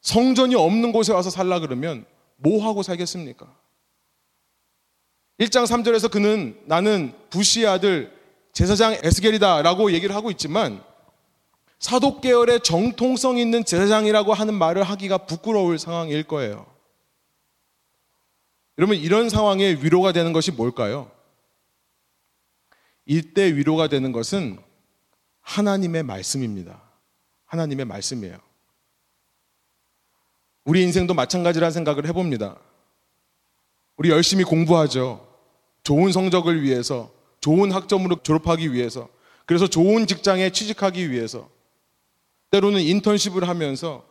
성전이 0.00 0.54
없는 0.54 0.92
곳에 0.92 1.12
와서 1.12 1.30
살라 1.30 1.60
그러면 1.60 2.04
뭐 2.36 2.64
하고 2.66 2.82
살겠습니까? 2.82 3.46
1장 5.40 5.66
3절에서 5.66 6.10
그는 6.10 6.58
나는 6.64 7.12
부시의 7.30 7.66
아들 7.66 8.12
제사장 8.52 8.96
에스겔이다라고 9.02 9.92
얘기를 9.92 10.14
하고 10.14 10.30
있지만 10.30 10.82
사독 11.78 12.22
계열의 12.22 12.60
정통성 12.60 13.36
있는 13.36 13.64
제사장이라고 13.64 14.32
하는 14.32 14.54
말을 14.54 14.82
하기가 14.82 15.18
부끄러울 15.18 15.78
상황일 15.78 16.22
거예요. 16.22 16.66
여러분 18.78 18.96
이런 18.96 19.28
상황에 19.28 19.72
위로가 19.74 20.12
되는 20.12 20.32
것이 20.32 20.52
뭘까요? 20.52 21.10
이때 23.06 23.54
위로가 23.54 23.88
되는 23.88 24.12
것은 24.12 24.58
하나님의 25.40 26.02
말씀입니다. 26.02 26.82
하나님의 27.46 27.86
말씀이에요. 27.86 28.38
우리 30.64 30.82
인생도 30.82 31.14
마찬가지라는 31.14 31.70
생각을 31.72 32.06
해봅니다. 32.08 32.58
우리 33.96 34.10
열심히 34.10 34.42
공부하죠. 34.42 35.24
좋은 35.84 36.10
성적을 36.10 36.62
위해서, 36.62 37.12
좋은 37.40 37.70
학점으로 37.70 38.16
졸업하기 38.24 38.72
위해서, 38.72 39.08
그래서 39.46 39.68
좋은 39.68 40.08
직장에 40.08 40.50
취직하기 40.50 41.12
위해서, 41.12 41.48
때로는 42.50 42.80
인턴십을 42.80 43.46
하면서 43.46 44.04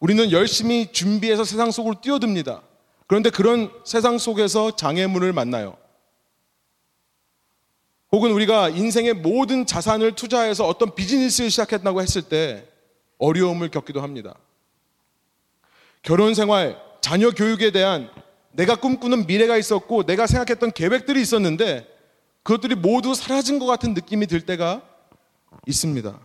우리는 0.00 0.30
열심히 0.30 0.92
준비해서 0.92 1.44
세상 1.44 1.70
속으로 1.70 2.00
뛰어듭니다. 2.02 2.62
그런데 3.06 3.30
그런 3.30 3.72
세상 3.84 4.18
속에서 4.18 4.76
장애물을 4.76 5.32
만나요. 5.32 5.78
혹은 8.10 8.32
우리가 8.32 8.70
인생의 8.70 9.14
모든 9.14 9.66
자산을 9.66 10.12
투자해서 10.12 10.66
어떤 10.66 10.94
비즈니스를 10.94 11.50
시작했다고 11.50 12.00
했을 12.00 12.22
때 12.22 12.66
어려움을 13.18 13.70
겪기도 13.70 14.00
합니다. 14.00 14.34
결혼 16.02 16.34
생활, 16.34 16.80
자녀 17.00 17.30
교육에 17.30 17.70
대한 17.70 18.08
내가 18.52 18.76
꿈꾸는 18.76 19.26
미래가 19.26 19.56
있었고 19.56 20.04
내가 20.04 20.26
생각했던 20.26 20.72
계획들이 20.72 21.20
있었는데 21.20 21.86
그것들이 22.42 22.76
모두 22.76 23.14
사라진 23.14 23.58
것 23.58 23.66
같은 23.66 23.92
느낌이 23.92 24.26
들 24.26 24.40
때가 24.40 24.82
있습니다. 25.66 26.18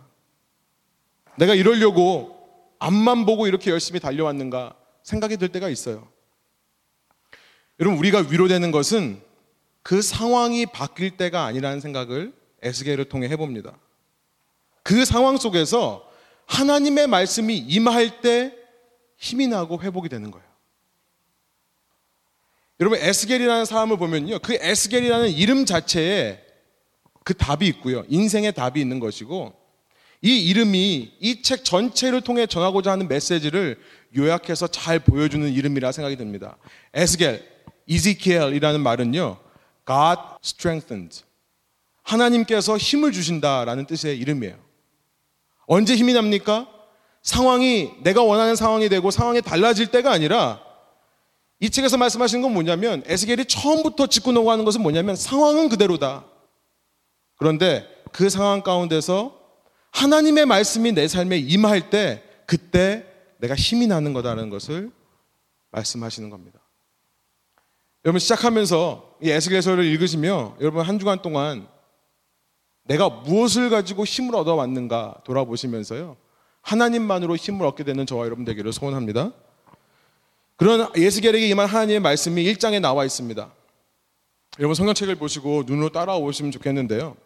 내가 1.36 1.54
이러려고 1.54 2.34
앞만 2.78 3.26
보고 3.26 3.46
이렇게 3.46 3.70
열심히 3.70 4.00
달려왔는가 4.00 4.74
생각이 5.02 5.36
들 5.36 5.48
때가 5.50 5.68
있어요. 5.68 6.08
여러분, 7.80 7.98
우리가 7.98 8.26
위로되는 8.30 8.70
것은 8.70 9.20
그 9.84 10.00
상황이 10.02 10.64
바뀔 10.66 11.16
때가 11.16 11.44
아니라는 11.44 11.78
생각을 11.80 12.32
에스겔을 12.62 13.04
통해 13.04 13.28
해봅니다. 13.28 13.76
그 14.82 15.04
상황 15.04 15.36
속에서 15.36 16.10
하나님의 16.46 17.06
말씀이 17.06 17.56
임할 17.56 18.22
때 18.22 18.54
힘이 19.18 19.46
나고 19.46 19.80
회복이 19.82 20.08
되는 20.08 20.30
거예요. 20.30 20.44
여러분 22.80 22.98
에스겔이라는 22.98 23.66
사람을 23.66 23.98
보면요. 23.98 24.38
그 24.40 24.54
에스겔이라는 24.58 25.28
이름 25.30 25.64
자체에 25.66 26.42
그 27.22 27.34
답이 27.34 27.66
있고요. 27.68 28.04
인생의 28.08 28.52
답이 28.54 28.80
있는 28.80 29.00
것이고 29.00 29.54
이 30.22 30.48
이름이 30.48 31.18
이 31.20 31.42
책 31.42 31.62
전체를 31.64 32.22
통해 32.22 32.46
전하고자 32.46 32.90
하는 32.92 33.06
메시지를 33.06 33.78
요약해서 34.16 34.66
잘 34.68 34.98
보여주는 34.98 35.46
이름이라 35.46 35.92
생각이 35.92 36.16
듭니다. 36.16 36.56
에스겔, 36.94 37.46
이지키엘이라는 37.86 38.80
말은요. 38.80 39.43
God 39.86 40.20
strengthened. 40.42 41.22
하나님께서 42.02 42.76
힘을 42.76 43.12
주신다라는 43.12 43.86
뜻의 43.86 44.18
이름이에요. 44.18 44.56
언제 45.66 45.96
힘이 45.96 46.12
납니까? 46.12 46.68
상황이 47.22 47.90
내가 48.02 48.22
원하는 48.22 48.54
상황이 48.54 48.88
되고 48.88 49.10
상황이 49.10 49.40
달라질 49.40 49.86
때가 49.86 50.12
아니라 50.12 50.60
이 51.58 51.70
책에서 51.70 51.96
말씀하시는 51.96 52.42
건 52.42 52.52
뭐냐면 52.52 53.02
에스겔이 53.06 53.46
처음부터 53.46 54.06
짚고 54.06 54.32
넘어가는 54.32 54.64
것은 54.64 54.82
뭐냐면 54.82 55.16
상황은 55.16 55.70
그대로다. 55.70 56.26
그런데 57.36 57.88
그 58.12 58.28
상황 58.28 58.62
가운데서 58.62 59.40
하나님의 59.90 60.44
말씀이 60.44 60.92
내 60.92 61.08
삶에 61.08 61.38
임할 61.38 61.88
때 61.88 62.22
그때 62.46 63.06
내가 63.38 63.54
힘이 63.54 63.86
나는 63.86 64.12
거다라는 64.12 64.50
것을 64.50 64.90
말씀하시는 65.70 66.28
겁니다. 66.28 66.53
여러분 68.04 68.18
시작하면서 68.18 69.16
이 69.22 69.30
에스겔서를 69.30 69.84
읽으시며 69.84 70.56
여러분 70.60 70.82
한 70.82 70.98
주간 70.98 71.22
동안 71.22 71.66
내가 72.82 73.08
무엇을 73.08 73.70
가지고 73.70 74.04
힘을 74.04 74.34
얻어왔는가 74.36 75.22
돌아보시면서요. 75.24 76.16
하나님만으로 76.60 77.36
힘을 77.36 77.64
얻게 77.64 77.82
되는 77.82 78.04
저와 78.04 78.26
여러분 78.26 78.44
되기를 78.44 78.74
소원합니다. 78.74 79.32
그런 80.56 80.90
예스겔에게 80.94 81.48
임한 81.48 81.66
하나님의 81.66 82.00
말씀이 82.00 82.44
1장에 82.44 82.80
나와 82.80 83.06
있습니다. 83.06 83.50
여러분 84.58 84.74
성경책을 84.74 85.14
보시고 85.14 85.64
눈으로 85.66 85.88
따라오시면 85.88 86.52
좋겠는데요. 86.52 87.16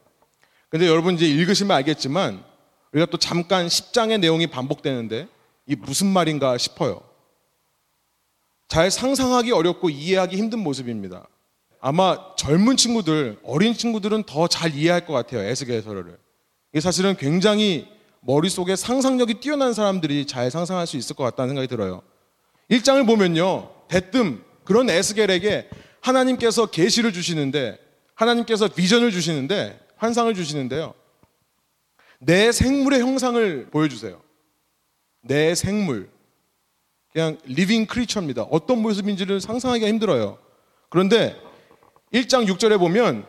근데 0.68 0.86
여러분 0.86 1.16
이제 1.16 1.26
읽으시면 1.26 1.76
알겠지만 1.76 2.44
우리가 2.92 3.06
또 3.10 3.18
잠깐 3.18 3.66
10장의 3.66 4.20
내용이 4.20 4.46
반복되는데 4.46 5.26
이 5.66 5.74
무슨 5.74 6.06
말인가 6.06 6.56
싶어요. 6.56 7.02
잘 8.68 8.90
상상하기 8.90 9.50
어렵고 9.52 9.90
이해하기 9.90 10.36
힘든 10.36 10.58
모습입니다. 10.60 11.26
아마 11.80 12.18
젊은 12.36 12.76
친구들, 12.76 13.38
어린 13.42 13.72
친구들은 13.74 14.24
더 14.24 14.46
잘 14.46 14.74
이해할 14.74 15.06
것 15.06 15.12
같아요. 15.14 15.40
에스겔서를. 15.40 16.18
이게 16.72 16.80
사실은 16.80 17.16
굉장히 17.16 17.88
머릿속에 18.20 18.76
상상력이 18.76 19.34
뛰어난 19.34 19.72
사람들이 19.72 20.26
잘 20.26 20.50
상상할 20.50 20.86
수 20.86 20.96
있을 20.96 21.16
것 21.16 21.24
같다는 21.24 21.50
생각이 21.50 21.68
들어요. 21.68 22.02
1장을 22.70 23.06
보면요. 23.06 23.70
대뜸 23.88 24.42
그런 24.64 24.90
에스겔에게 24.90 25.70
하나님께서 26.00 26.66
계시를 26.66 27.12
주시는데 27.12 27.78
하나님께서 28.14 28.68
비전을 28.68 29.12
주시는데 29.12 29.80
환상을 29.96 30.32
주시는데요. 30.34 30.92
네 32.18 32.52
생물의 32.52 33.00
형상을 33.00 33.68
보여주세요. 33.70 34.20
네 35.22 35.54
생물. 35.54 36.10
그냥 37.12 37.38
living 37.44 37.86
creature입니다. 37.86 38.42
어떤 38.44 38.80
모습인지를 38.82 39.40
상상하기가 39.40 39.88
힘들어요. 39.88 40.38
그런데 40.88 41.36
1장 42.12 42.46
6절에 42.46 42.78
보면 42.78 43.26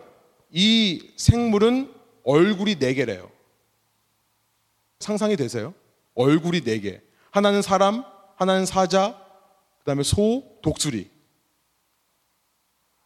이 0.51 1.11
생물은 1.15 1.93
얼굴이 2.23 2.75
네 2.75 2.93
개래요. 2.93 3.29
상상이 4.99 5.35
되세요? 5.35 5.73
얼굴이 6.15 6.61
네 6.61 6.79
개. 6.79 7.01
하나는 7.31 7.61
사람, 7.61 8.03
하나는 8.35 8.65
사자, 8.65 9.17
그 9.79 9.85
다음에 9.85 10.03
소, 10.03 10.43
독수리. 10.61 11.09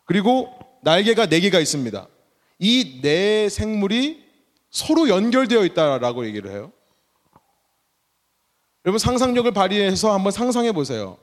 그리고 0.05 0.49
날개가 0.81 1.27
네 1.27 1.39
개가 1.39 1.59
있습니다. 1.59 2.07
이 2.59 3.01
네 3.01 3.49
생물이 3.49 4.23
서로 4.69 5.07
연결되어 5.09 5.65
있다라고 5.65 6.25
얘기를 6.25 6.51
해요. 6.51 6.71
여러분 8.85 8.99
상상력을 8.99 9.49
발휘해서 9.51 10.13
한번 10.13 10.31
상상해 10.31 10.71
보세요. 10.71 11.17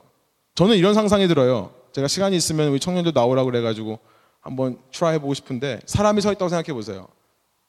저는 0.55 0.77
이런 0.77 0.93
상상이 0.93 1.27
들어요. 1.27 1.73
제가 1.93 2.07
시간이 2.07 2.35
있으면 2.35 2.69
우리 2.69 2.79
청년들 2.79 3.11
나오라고 3.13 3.51
그래가지고 3.51 3.99
한번 4.39 4.79
try 4.91 5.15
해보고 5.15 5.33
싶은데 5.33 5.79
사람이 5.85 6.21
서 6.21 6.31
있다고 6.31 6.49
생각해 6.49 6.73
보세요. 6.73 7.07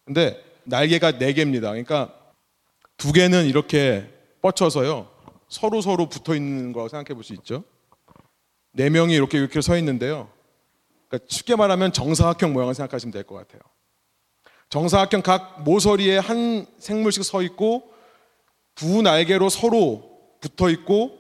근데 0.04 0.42
날개가 0.64 1.18
네 1.18 1.32
개입니다. 1.34 1.68
그러니까 1.70 2.14
두 2.96 3.12
개는 3.12 3.46
이렇게 3.46 4.08
뻗쳐서요. 4.40 5.08
서로 5.48 5.80
서로 5.82 6.08
붙어 6.08 6.34
있는 6.34 6.72
거라고 6.72 6.88
생각해 6.88 7.14
볼 7.14 7.22
수 7.24 7.34
있죠. 7.34 7.64
네 8.72 8.88
명이 8.88 9.14
이렇게 9.14 9.36
이렇게 9.38 9.60
서 9.60 9.76
있는데요. 9.76 10.30
그러니까 11.08 11.26
쉽게 11.28 11.56
말하면 11.56 11.92
정사각형 11.92 12.54
모양을 12.54 12.74
생각하시면 12.74 13.12
될 13.12 13.24
것 13.24 13.34
같아요. 13.34 13.60
정사각형 14.70 15.20
각 15.20 15.62
모서리에 15.64 16.16
한 16.16 16.66
생물씩 16.78 17.24
서 17.24 17.42
있고 17.42 17.91
두 18.74 19.02
날개로 19.02 19.48
서로 19.48 20.10
붙어 20.40 20.70
있고 20.70 21.18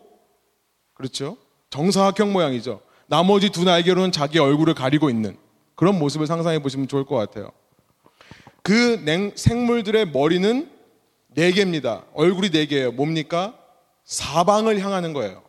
그렇죠? 0.94 1.36
정사각형 1.70 2.32
모양이죠. 2.32 2.80
나머지 3.06 3.50
두 3.50 3.64
날개로는 3.64 4.12
자기 4.12 4.38
얼굴을 4.38 4.74
가리고 4.74 5.10
있는 5.10 5.36
그런 5.74 5.98
모습을 5.98 6.26
상상해 6.26 6.60
보시면 6.60 6.88
좋을 6.88 7.04
것 7.04 7.16
같아요. 7.16 7.50
그 8.62 9.04
생물들의 9.34 10.10
머리는 10.10 10.70
네 11.34 11.50
개입니다. 11.52 12.04
얼굴이 12.14 12.50
네 12.50 12.66
개예요. 12.66 12.92
뭡니까? 12.92 13.58
사방을 14.04 14.80
향하는 14.80 15.12
거예요. 15.12 15.42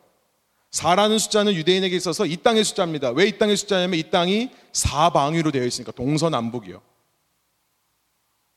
4라는 0.72 1.20
숫자는 1.20 1.54
유대인에게 1.54 1.96
있어서 1.96 2.26
이 2.26 2.38
땅의 2.38 2.64
숫자입니다. 2.64 3.12
왜 3.12 3.28
이 3.28 3.38
땅의 3.38 3.58
숫자냐면 3.58 4.00
이 4.00 4.10
땅이 4.10 4.50
사방위로 4.72 5.52
되어 5.52 5.64
있으니까 5.66 5.92
동서남북이요. 5.92 6.82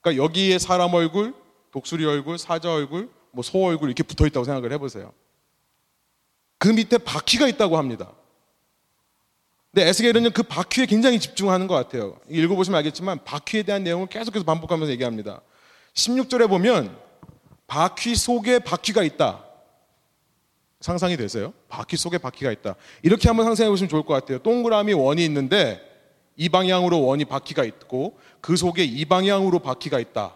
그러니까 0.00 0.24
여기에 0.24 0.58
사람 0.58 0.94
얼굴, 0.94 1.34
독수리 1.72 2.06
얼굴, 2.06 2.38
사자 2.38 2.72
얼굴, 2.72 3.10
뭐 3.36 3.42
소 3.42 3.62
얼굴 3.62 3.90
이렇게 3.90 4.02
붙어 4.02 4.26
있다고 4.26 4.44
생각을 4.44 4.72
해보세요. 4.72 5.12
그 6.58 6.68
밑에 6.68 6.96
바퀴가 6.96 7.46
있다고 7.48 7.76
합니다. 7.76 8.12
근데 9.70 9.88
에스겔은 9.90 10.32
그 10.32 10.42
바퀴에 10.42 10.86
굉장히 10.86 11.20
집중하는 11.20 11.66
것 11.66 11.74
같아요. 11.74 12.18
읽어보시면 12.30 12.78
알겠지만 12.78 13.24
바퀴에 13.24 13.62
대한 13.62 13.84
내용을 13.84 14.06
계속해서 14.06 14.44
반복하면서 14.46 14.90
얘기합니다. 14.92 15.42
16절에 15.92 16.48
보면 16.48 16.96
바퀴 17.66 18.14
속에 18.14 18.58
바퀴가 18.60 19.02
있다. 19.02 19.44
상상이 20.80 21.18
되세요? 21.18 21.52
바퀴 21.68 21.98
속에 21.98 22.16
바퀴가 22.16 22.50
있다. 22.52 22.74
이렇게 23.02 23.28
한번 23.28 23.44
상상해 23.44 23.68
보시면 23.68 23.90
좋을 23.90 24.02
것 24.04 24.14
같아요. 24.14 24.38
동그라미 24.38 24.94
원이 24.94 25.22
있는데 25.26 25.82
이 26.36 26.48
방향으로 26.48 27.02
원이 27.02 27.26
바퀴가 27.26 27.64
있고 27.64 28.18
그 28.40 28.56
속에 28.56 28.84
이 28.84 29.04
방향으로 29.04 29.58
바퀴가 29.58 29.98
있다. 30.00 30.34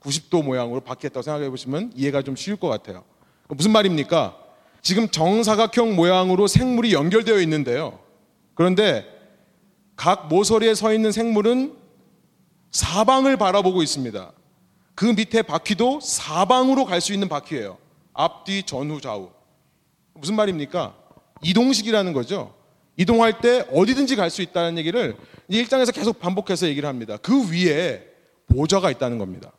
90도 0.00 0.42
모양으로 0.44 0.80
바뀌었다고 0.80 1.22
생각해 1.22 1.50
보시면 1.50 1.92
이해가 1.94 2.22
좀 2.22 2.36
쉬울 2.36 2.56
것 2.56 2.68
같아요. 2.68 3.04
무슨 3.48 3.70
말입니까? 3.72 4.36
지금 4.82 5.08
정사각형 5.08 5.94
모양으로 5.94 6.46
생물이 6.46 6.92
연결되어 6.94 7.40
있는데요. 7.40 7.98
그런데 8.54 9.06
각 9.96 10.28
모서리에 10.28 10.74
서 10.74 10.92
있는 10.94 11.12
생물은 11.12 11.76
사방을 12.70 13.36
바라보고 13.36 13.82
있습니다. 13.82 14.32
그 14.94 15.04
밑에 15.04 15.42
바퀴도 15.42 16.00
사방으로 16.00 16.84
갈 16.84 17.00
수 17.00 17.12
있는 17.12 17.28
바퀴예요. 17.28 17.78
앞뒤 18.12 18.62
전후 18.62 19.00
좌우. 19.00 19.30
무슨 20.14 20.36
말입니까? 20.36 20.94
이동식이라는 21.42 22.12
거죠. 22.12 22.54
이동할 22.96 23.40
때 23.40 23.66
어디든지 23.72 24.16
갈 24.16 24.30
수 24.30 24.42
있다는 24.42 24.78
얘기를 24.78 25.16
이 25.48 25.62
1장에서 25.62 25.92
계속 25.94 26.20
반복해서 26.20 26.66
얘기를 26.68 26.88
합니다. 26.88 27.16
그 27.18 27.50
위에 27.50 28.06
보좌가 28.46 28.90
있다는 28.90 29.18
겁니다. 29.18 29.52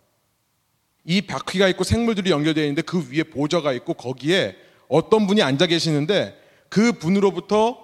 이 1.03 1.21
바퀴가 1.21 1.67
있고 1.69 1.83
생물들이 1.83 2.31
연결되어 2.31 2.63
있는데 2.63 2.81
그 2.81 3.07
위에 3.11 3.23
보좌가 3.23 3.73
있고 3.73 3.93
거기에 3.93 4.55
어떤 4.87 5.25
분이 5.27 5.41
앉아 5.41 5.67
계시는데 5.67 6.37
그 6.69 6.93
분으로부터 6.93 7.77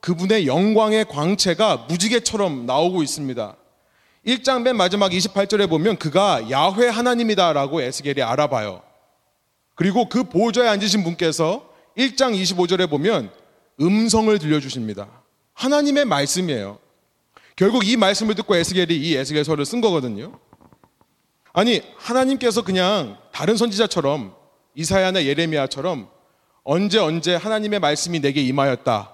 그분의 0.00 0.46
영광의 0.46 1.06
광채가 1.06 1.86
무지개처럼 1.88 2.66
나오고 2.66 3.02
있습니다. 3.02 3.56
1장 4.26 4.62
맨 4.62 4.76
마지막 4.76 5.10
28절에 5.10 5.68
보면 5.68 5.96
그가 5.98 6.50
야훼 6.50 6.88
하나님이다라고 6.88 7.82
에스겔이 7.82 8.22
알아봐요. 8.22 8.82
그리고 9.74 10.08
그 10.08 10.24
보좌에 10.24 10.68
앉으신 10.68 11.04
분께서 11.04 11.68
1장 11.96 12.34
25절에 12.34 12.88
보면 12.88 13.30
음성을 13.80 14.38
들려주십니다. 14.38 15.08
하나님의 15.54 16.04
말씀이에요. 16.06 16.78
결국 17.56 17.86
이 17.86 17.96
말씀을 17.96 18.34
듣고 18.34 18.56
에스겔이 18.56 18.94
이 18.96 19.14
에스겔서를 19.16 19.64
쓴 19.64 19.80
거거든요. 19.80 20.38
아니 21.54 21.80
하나님께서 21.96 22.62
그냥 22.62 23.16
다른 23.32 23.56
선지자처럼 23.56 24.34
이사야나 24.74 25.24
예레미야처럼 25.24 26.08
언제 26.64 26.98
언제 26.98 27.36
하나님의 27.36 27.78
말씀이 27.78 28.20
내게 28.20 28.42
임하였다. 28.42 29.12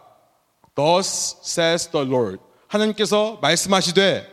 Thus 0.74 1.36
says 1.44 1.90
the 1.90 2.06
Lord. 2.06 2.38
하나님께서 2.66 3.38
말씀하시되 3.42 4.26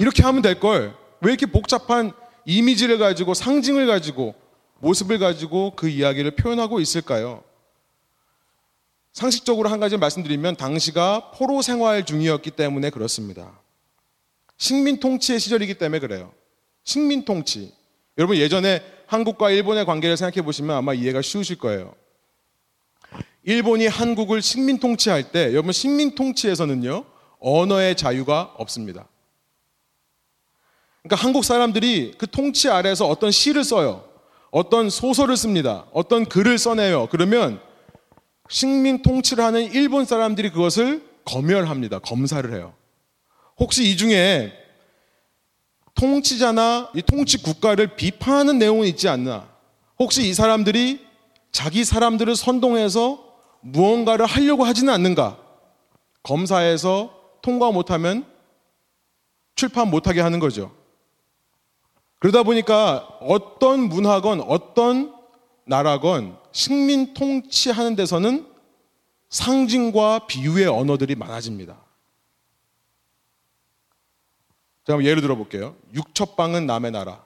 이렇게 0.00 0.22
하면 0.24 0.42
될 0.42 0.58
걸. 0.58 0.96
왜 1.20 1.30
이렇게 1.30 1.46
복잡한 1.46 2.12
이미지를 2.44 2.98
가지고 2.98 3.32
상징을 3.32 3.86
가지고 3.86 4.34
모습을 4.80 5.18
가지고 5.20 5.74
그 5.76 5.88
이야기를 5.88 6.32
표현하고 6.32 6.80
있을까요? 6.80 7.44
상식적으로 9.12 9.68
한 9.68 9.78
가지 9.78 9.96
말씀드리면 9.96 10.56
당시가 10.56 11.30
포로 11.30 11.62
생활 11.62 12.04
중이었기 12.04 12.50
때문에 12.50 12.90
그렇습니다. 12.90 13.60
식민 14.58 14.98
통치의 14.98 15.38
시절이기 15.38 15.74
때문에 15.74 16.00
그래요. 16.00 16.32
식민 16.86 17.24
통치. 17.24 17.74
여러분 18.16 18.36
예전에 18.36 18.80
한국과 19.06 19.50
일본의 19.50 19.84
관계를 19.84 20.16
생각해 20.16 20.42
보시면 20.42 20.74
아마 20.74 20.94
이해가 20.94 21.20
쉬우실 21.20 21.58
거예요. 21.58 21.94
일본이 23.42 23.86
한국을 23.86 24.40
식민 24.40 24.78
통치할 24.78 25.32
때 25.32 25.50
여러분 25.50 25.72
식민 25.72 26.14
통치에서는요 26.14 27.04
언어의 27.40 27.96
자유가 27.96 28.54
없습니다. 28.56 29.08
그러니까 31.02 31.24
한국 31.24 31.44
사람들이 31.44 32.14
그 32.18 32.28
통치 32.28 32.70
아래에서 32.70 33.06
어떤 33.06 33.30
시를 33.32 33.64
써요. 33.64 34.08
어떤 34.50 34.88
소설을 34.88 35.36
씁니다. 35.36 35.86
어떤 35.92 36.24
글을 36.24 36.56
써내요. 36.56 37.08
그러면 37.10 37.60
식민 38.48 39.02
통치를 39.02 39.42
하는 39.42 39.72
일본 39.72 40.04
사람들이 40.04 40.50
그것을 40.50 41.02
검열합니다. 41.24 41.98
검사를 41.98 42.52
해요. 42.54 42.74
혹시 43.58 43.90
이 43.90 43.96
중에 43.96 44.65
통치자나 45.96 46.90
이 46.94 47.02
통치 47.02 47.42
국가를 47.42 47.96
비판하는 47.96 48.58
내용은 48.58 48.86
있지 48.86 49.08
않나? 49.08 49.48
혹시 49.98 50.28
이 50.28 50.34
사람들이 50.34 51.04
자기 51.50 51.84
사람들을 51.84 52.36
선동해서 52.36 53.24
무언가를 53.62 54.26
하려고 54.26 54.64
하지는 54.64 54.92
않는가? 54.92 55.38
검사에서 56.22 57.12
통과 57.42 57.72
못하면 57.72 58.24
출판 59.54 59.88
못하게 59.90 60.20
하는 60.20 60.38
거죠. 60.38 60.70
그러다 62.18 62.42
보니까 62.42 63.08
어떤 63.20 63.88
문화건 63.88 64.40
어떤 64.42 65.14
나라건 65.64 66.36
식민 66.52 67.14
통치하는 67.14 67.96
데서는 67.96 68.46
상징과 69.30 70.26
비유의 70.26 70.66
언어들이 70.66 71.14
많아집니다. 71.14 71.85
자, 74.86 74.92
그럼 74.92 75.04
예를 75.04 75.20
들어 75.20 75.34
볼게요. 75.34 75.74
육첩방은 75.94 76.66
남의 76.66 76.92
나라. 76.92 77.24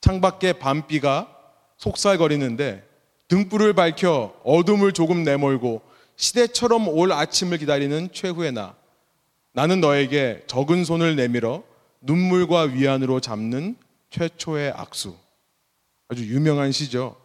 창밖에 0.00 0.54
밤비가 0.54 1.28
속살거리는데 1.76 2.88
등불을 3.28 3.74
밝혀 3.74 4.34
어둠을 4.42 4.92
조금 4.92 5.22
내몰고 5.22 5.82
시대처럼 6.16 6.88
올 6.88 7.12
아침을 7.12 7.58
기다리는 7.58 8.08
최후의 8.12 8.52
나. 8.52 8.74
나는 9.52 9.80
너에게 9.80 10.42
적은 10.48 10.84
손을 10.84 11.14
내밀어 11.14 11.62
눈물과 12.00 12.62
위안으로 12.62 13.20
잡는 13.20 13.76
최초의 14.10 14.72
악수. 14.72 15.14
아주 16.08 16.26
유명한 16.26 16.72
시죠. 16.72 17.16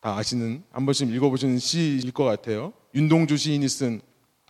다 0.00 0.14
아시는 0.16 0.62
한 0.70 0.84
번씩 0.84 1.10
읽어보시는 1.10 1.58
시일 1.58 2.12
것 2.12 2.24
같아요. 2.24 2.74
윤동주 2.94 3.38
시인이 3.38 3.66
쓴 3.66 4.02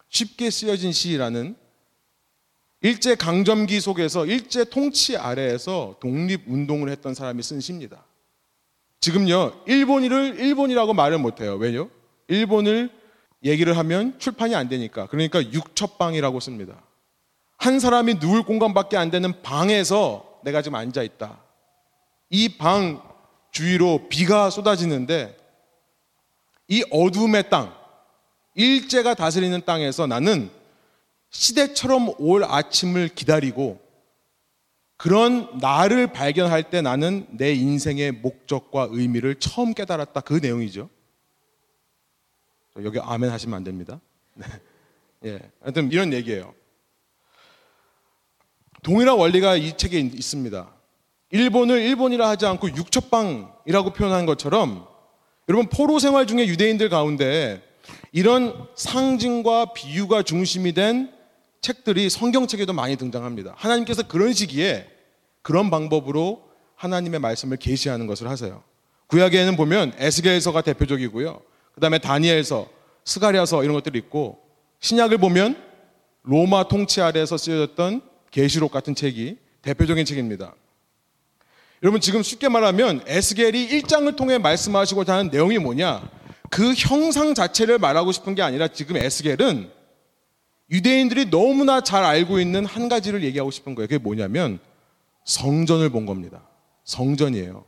쉽게 0.08 0.50
쓰여진 0.50 0.90
시라는 0.90 1.56
일제 2.80 3.14
강점기 3.16 3.80
속에서 3.80 4.24
일제 4.26 4.64
통치 4.64 5.16
아래에서 5.16 5.96
독립 6.00 6.42
운동을 6.46 6.90
했던 6.90 7.14
사람이 7.14 7.42
쓴 7.42 7.60
시입니다. 7.60 8.04
지금요 9.00 9.62
일본이를 9.66 10.38
일본이라고 10.38 10.94
말을 10.94 11.18
못해요. 11.18 11.56
왜요? 11.56 11.90
일본을 12.28 12.90
얘기를 13.44 13.76
하면 13.76 14.18
출판이 14.18 14.54
안 14.54 14.68
되니까. 14.68 15.06
그러니까 15.06 15.42
육첩방이라고 15.52 16.40
씁니다. 16.40 16.82
한 17.56 17.80
사람이 17.80 18.14
누울 18.14 18.42
공간밖에 18.44 18.96
안 18.96 19.10
되는 19.10 19.42
방에서 19.42 20.40
내가 20.44 20.62
지금 20.62 20.76
앉아 20.76 21.02
있다. 21.02 21.40
이 22.30 22.58
방 22.58 23.02
주위로 23.50 24.08
비가 24.08 24.50
쏟아지는데 24.50 25.36
이 26.68 26.84
어둠의 26.90 27.48
땅, 27.48 27.74
일제가 28.54 29.14
다스리는 29.14 29.64
땅에서 29.64 30.06
나는 30.06 30.50
시대처럼 31.30 32.14
올 32.18 32.44
아침을 32.44 33.08
기다리고 33.08 33.80
그런 34.96 35.58
나를 35.58 36.12
발견할 36.12 36.70
때 36.70 36.82
나는 36.82 37.26
내 37.30 37.52
인생의 37.52 38.12
목적과 38.12 38.88
의미를 38.90 39.36
처음 39.36 39.72
깨달았다. 39.72 40.20
그 40.22 40.34
내용이죠. 40.34 40.90
여기 42.82 42.98
아멘 43.00 43.30
하시면 43.30 43.56
안 43.56 43.64
됩니다. 43.64 44.00
네. 44.34 44.46
예. 45.24 45.50
하여튼 45.60 45.90
이런 45.92 46.12
얘기예요. 46.12 46.54
동일한 48.82 49.18
원리가 49.18 49.56
이 49.56 49.76
책에 49.76 49.98
있습니다. 49.98 50.68
일본을 51.30 51.80
일본이라 51.80 52.28
하지 52.28 52.46
않고 52.46 52.68
육첩방이라고 52.68 53.92
표현한 53.92 54.26
것처럼 54.26 54.88
여러분 55.48 55.68
포로 55.68 55.98
생활 55.98 56.26
중에 56.26 56.46
유대인들 56.46 56.88
가운데 56.88 57.62
이런 58.12 58.66
상징과 58.74 59.72
비유가 59.74 60.22
중심이 60.22 60.72
된 60.72 61.12
책들이 61.60 62.08
성경책에도 62.10 62.72
많이 62.72 62.96
등장합니다. 62.96 63.54
하나님께서 63.56 64.06
그런 64.06 64.32
시기에 64.32 64.86
그런 65.42 65.70
방법으로 65.70 66.48
하나님의 66.76 67.20
말씀을 67.20 67.56
계시하는 67.56 68.06
것을 68.06 68.28
하세요. 68.28 68.62
구약에는 69.08 69.56
보면 69.56 69.94
에스겔서가 69.98 70.62
대표적이고요. 70.62 71.40
그다음에 71.74 71.98
다니엘서, 71.98 72.68
스가랴서 73.04 73.64
이런 73.64 73.74
것들이 73.74 73.98
있고 73.98 74.38
신약을 74.80 75.18
보면 75.18 75.56
로마 76.22 76.68
통치 76.68 77.00
아래에서 77.00 77.36
쓰여졌던 77.36 78.02
계시록 78.30 78.70
같은 78.70 78.94
책이 78.94 79.38
대표적인 79.62 80.04
책입니다. 80.04 80.54
여러분 81.82 82.00
지금 82.00 82.22
쉽게 82.22 82.48
말하면 82.48 83.02
에스겔이 83.06 83.68
1장을 83.68 84.14
통해 84.16 84.38
말씀하시고자 84.38 85.14
하는 85.14 85.30
내용이 85.30 85.58
뭐냐? 85.58 86.08
그 86.50 86.74
형상 86.74 87.34
자체를 87.34 87.78
말하고 87.78 88.12
싶은 88.12 88.34
게 88.34 88.42
아니라 88.42 88.68
지금 88.68 88.96
에스겔은 88.96 89.70
유대인들이 90.70 91.30
너무나 91.30 91.80
잘 91.80 92.04
알고 92.04 92.40
있는 92.40 92.66
한 92.66 92.88
가지를 92.88 93.24
얘기하고 93.24 93.50
싶은 93.50 93.74
거예요. 93.74 93.88
그게 93.88 93.98
뭐냐면 93.98 94.58
성전을 95.24 95.90
본 95.90 96.06
겁니다. 96.06 96.42
성전이에요. 96.84 97.64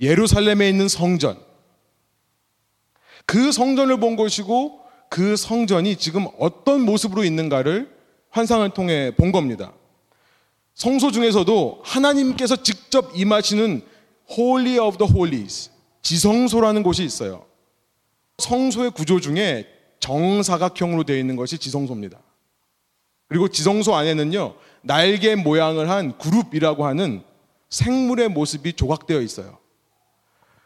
예루살렘에 0.00 0.68
있는 0.68 0.88
성전. 0.88 1.38
그 3.24 3.50
성전을 3.50 3.98
본 3.98 4.16
것이고 4.16 4.80
그 5.08 5.36
성전이 5.36 5.96
지금 5.96 6.26
어떤 6.38 6.82
모습으로 6.82 7.24
있는가를 7.24 7.90
환상을 8.30 8.68
통해 8.70 9.12
본 9.16 9.32
겁니다. 9.32 9.72
성소 10.74 11.10
중에서도 11.10 11.80
하나님께서 11.82 12.56
직접 12.56 13.12
임하시는 13.16 13.82
Holy 14.30 14.78
of 14.78 14.98
the 14.98 15.10
Holies, 15.10 15.70
지성소라는 16.02 16.82
곳이 16.82 17.02
있어요. 17.02 17.46
성소의 18.38 18.90
구조 18.90 19.20
중에 19.20 19.66
정사각형으로 20.00 21.04
되어 21.04 21.16
있는 21.16 21.36
것이 21.36 21.58
지성소입니다. 21.58 22.18
그리고 23.28 23.48
지성소 23.48 23.94
안에는요, 23.94 24.54
날개 24.82 25.34
모양을 25.34 25.90
한 25.90 26.16
그룹이라고 26.18 26.86
하는 26.86 27.22
생물의 27.70 28.28
모습이 28.28 28.74
조각되어 28.74 29.20
있어요. 29.20 29.58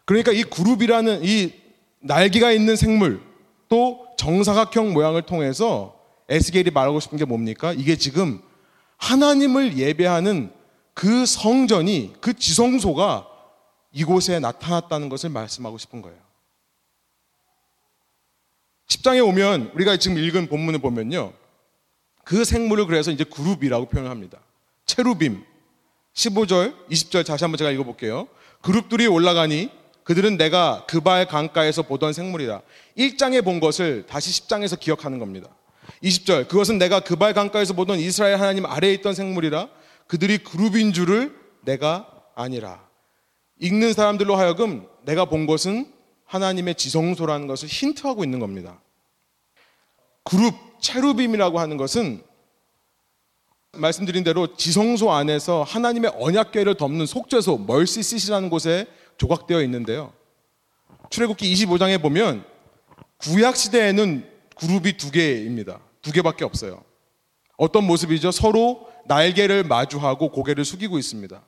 그러니까 0.05 0.33
이 0.33 0.43
그룹이라는 0.43 1.21
이 1.25 1.53
날개가 2.01 2.53
있는 2.53 2.77
생물 2.77 3.23
또 3.69 4.07
정사각형 4.19 4.93
모양을 4.93 5.23
통해서 5.23 5.99
에스겔이 6.29 6.71
말하고 6.71 7.01
싶은 7.01 7.19
게 7.19 7.25
뭡니까? 7.25 7.73
이게 7.73 7.97
지금 7.97 8.41
하나님을 8.97 9.79
예배하는 9.79 10.53
그 10.95 11.25
성전이 11.25 12.15
그 12.21 12.35
지성소가 12.35 13.27
이곳에 13.93 14.39
나타났다는 14.39 15.09
것을 15.09 15.31
말씀하고 15.31 15.79
싶은 15.79 16.03
거예요. 16.03 16.19
10장에 18.91 19.25
오면 19.27 19.71
우리가 19.75 19.97
지금 19.99 20.19
읽은 20.19 20.49
본문을 20.49 20.81
보면요. 20.81 21.33
그 22.25 22.45
생물을 22.45 22.87
그래서 22.87 23.13
이제 23.13 23.25
그룹이라고 23.25 23.87
표현을 23.87 24.11
합니다. 24.11 24.41
체루빔. 24.85 25.45
15절, 26.13 26.75
20절 26.91 27.25
다시 27.25 27.45
한번 27.45 27.57
제가 27.57 27.71
읽어볼게요. 27.71 28.27
그룹들이 28.63 29.07
올라가니 29.07 29.71
그들은 30.03 30.37
내가 30.37 30.85
그발 30.89 31.27
강가에서 31.27 31.83
보던 31.83 32.13
생물이다. 32.13 32.63
1장에 32.99 33.45
본 33.45 33.61
것을 33.61 34.07
다시 34.07 34.43
10장에서 34.43 34.79
기억하는 34.79 35.21
겁니다. 35.21 35.49
20절, 36.03 36.49
그것은 36.49 36.79
내가 36.79 36.99
그발 36.99 37.33
강가에서 37.33 37.75
보던 37.75 38.01
이스라엘 38.01 38.41
하나님 38.41 38.67
아래에 38.67 38.93
있던 38.95 39.15
생물이라 39.15 39.69
그들이 40.09 40.39
그룹인 40.39 40.93
줄을 40.93 41.33
내가 41.63 42.09
아니라. 42.35 42.85
읽는 43.61 43.93
사람들로 43.93 44.35
하여금 44.35 44.87
내가 45.05 45.27
본 45.27 45.47
것은 45.47 46.00
하나님의 46.31 46.77
지성소라는 46.77 47.49
것을 47.49 47.69
힌트하고 47.69 48.23
있는 48.23 48.39
겁니다. 48.39 48.81
그룹, 50.23 50.55
체루빔이라고 50.81 51.59
하는 51.59 51.77
것은 51.77 52.23
말씀드린 53.73 54.23
대로 54.23 54.55
지성소 54.55 55.11
안에서 55.11 55.65
하나님의 55.65 56.13
언약궤를 56.15 56.77
덮는 56.77 57.07
속죄소, 57.07 57.59
멀시시라는 57.59 58.49
곳에 58.49 58.87
조각되어 59.17 59.61
있는데요. 59.63 60.13
출애굽기 61.11 61.53
25장에 61.53 62.01
보면 62.01 62.45
구약 63.19 63.57
시대에는 63.57 64.29
그룹이 64.55 64.97
두 64.97 65.11
개입니다. 65.11 65.81
두 66.01 66.13
개밖에 66.13 66.45
없어요. 66.45 66.85
어떤 67.57 67.85
모습이죠? 67.85 68.31
서로 68.31 68.89
날개를 69.07 69.65
마주하고 69.65 70.31
고개를 70.31 70.65
숙이고 70.65 70.97
있습니다. 70.97 71.43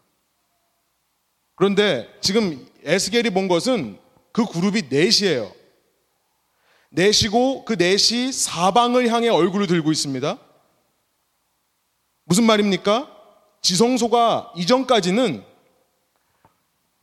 그런데 1.55 2.09
지금 2.21 2.67
에스겔이 2.83 3.31
본 3.31 3.47
것은 3.47 4.02
그 4.33 4.47
그룹이 4.47 4.85
넷이에요. 4.89 5.53
넷이고 6.91 7.65
그 7.65 7.75
넷이 7.75 8.33
사방을 8.33 9.09
향해 9.09 9.29
얼굴을 9.29 9.67
들고 9.67 9.93
있습니다. 9.93 10.39
무슨 12.25 12.45
말입니까? 12.45 13.11
지성소가 13.63 14.53
이전까지는 14.57 15.45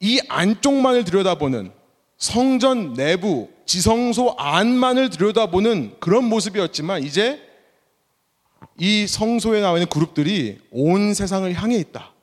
이 0.02 0.20
안쪽만을 0.28 1.04
들여다보는 1.04 1.72
성전 2.18 2.94
내부, 2.94 3.50
지성소 3.66 4.36
안만을 4.38 5.10
들여다보는 5.10 6.00
그런 6.00 6.26
모습이었지만 6.26 7.04
이제 7.04 7.42
이 8.78 9.08
성소에 9.08 9.62
나와 9.62 9.78
있는 9.78 9.88
그룹들이 9.90 10.60
온 10.72 11.14
세상을 11.14 11.52
향해 11.54 11.78
있다. 11.78 12.14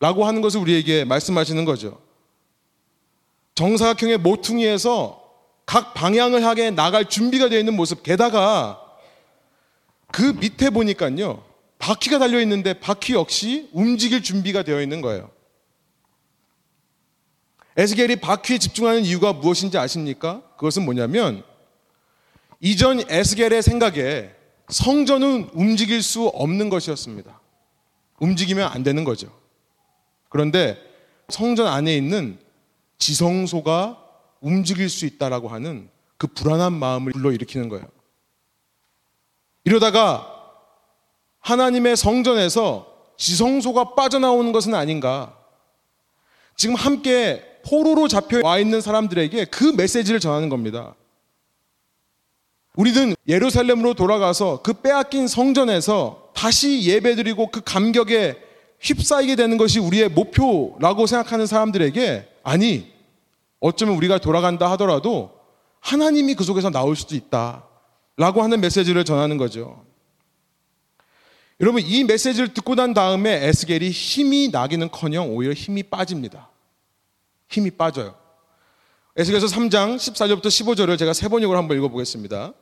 라고 0.00 0.24
하는 0.26 0.40
것을 0.40 0.60
우리에게 0.60 1.04
말씀하시는 1.04 1.64
거죠. 1.64 2.03
정사각형의 3.54 4.18
모퉁이에서 4.18 5.22
각 5.66 5.94
방향을 5.94 6.42
향해 6.42 6.70
나갈 6.70 7.08
준비가 7.08 7.48
되어 7.48 7.58
있는 7.58 7.74
모습. 7.74 8.02
게다가 8.02 8.80
그 10.12 10.22
밑에 10.22 10.70
보니까요. 10.70 11.44
바퀴가 11.78 12.18
달려 12.18 12.40
있는데 12.40 12.74
바퀴 12.74 13.14
역시 13.14 13.68
움직일 13.72 14.22
준비가 14.22 14.62
되어 14.62 14.80
있는 14.80 15.00
거예요. 15.00 15.30
에스겔이 17.76 18.16
바퀴에 18.16 18.58
집중하는 18.58 19.04
이유가 19.04 19.32
무엇인지 19.32 19.78
아십니까? 19.78 20.42
그것은 20.56 20.84
뭐냐면 20.84 21.42
이전 22.60 23.02
에스겔의 23.10 23.62
생각에 23.62 24.30
성전은 24.68 25.50
움직일 25.52 26.02
수 26.02 26.26
없는 26.28 26.68
것이었습니다. 26.70 27.40
움직이면 28.20 28.68
안 28.70 28.82
되는 28.82 29.04
거죠. 29.04 29.28
그런데 30.28 30.78
성전 31.28 31.66
안에 31.66 31.96
있는 31.96 32.38
지성소가 33.04 33.98
움직일 34.40 34.88
수 34.88 35.04
있다라고 35.04 35.48
하는 35.48 35.90
그 36.16 36.26
불안한 36.26 36.72
마음을 36.72 37.12
불러일으키는 37.12 37.68
거예요. 37.68 37.86
이러다가 39.64 40.26
하나님의 41.40 41.98
성전에서 41.98 42.86
지성소가 43.18 43.94
빠져나오는 43.94 44.52
것은 44.52 44.74
아닌가. 44.74 45.36
지금 46.56 46.74
함께 46.74 47.44
포로로 47.66 48.08
잡혀 48.08 48.40
와 48.42 48.58
있는 48.58 48.80
사람들에게 48.80 49.46
그 49.46 49.64
메시지를 49.64 50.18
전하는 50.18 50.48
겁니다. 50.48 50.94
우리는 52.76 53.14
예루살렘으로 53.28 53.92
돌아가서 53.92 54.62
그 54.62 54.72
빼앗긴 54.72 55.28
성전에서 55.28 56.30
다시 56.34 56.84
예배드리고 56.84 57.50
그 57.50 57.60
감격에 57.62 58.42
휩싸이게 58.80 59.36
되는 59.36 59.58
것이 59.58 59.78
우리의 59.78 60.08
목표라고 60.08 61.06
생각하는 61.06 61.46
사람들에게 61.46 62.30
아니, 62.44 62.93
어쩌면 63.64 63.96
우리가 63.96 64.18
돌아간다 64.18 64.70
하더라도 64.72 65.40
하나님이 65.80 66.34
그 66.34 66.44
속에서 66.44 66.68
나올 66.68 66.96
수도 66.96 67.14
있다. 67.14 67.64
라고 68.18 68.42
하는 68.42 68.60
메시지를 68.60 69.04
전하는 69.04 69.38
거죠. 69.38 69.86
여러분, 71.60 71.82
이 71.82 72.04
메시지를 72.04 72.52
듣고 72.52 72.74
난 72.74 72.92
다음에 72.92 73.46
에스겔이 73.46 73.88
힘이 73.88 74.50
나기는 74.52 74.90
커녕 74.90 75.34
오히려 75.34 75.54
힘이 75.54 75.82
빠집니다. 75.82 76.50
힘이 77.48 77.70
빠져요. 77.70 78.14
에스겔서 79.16 79.46
3장 79.46 79.96
14절부터 79.96 80.44
15절을 80.44 80.98
제가 80.98 81.14
세 81.14 81.28
번역으로 81.28 81.58
한번 81.58 81.78
읽어보겠습니다. 81.78 82.52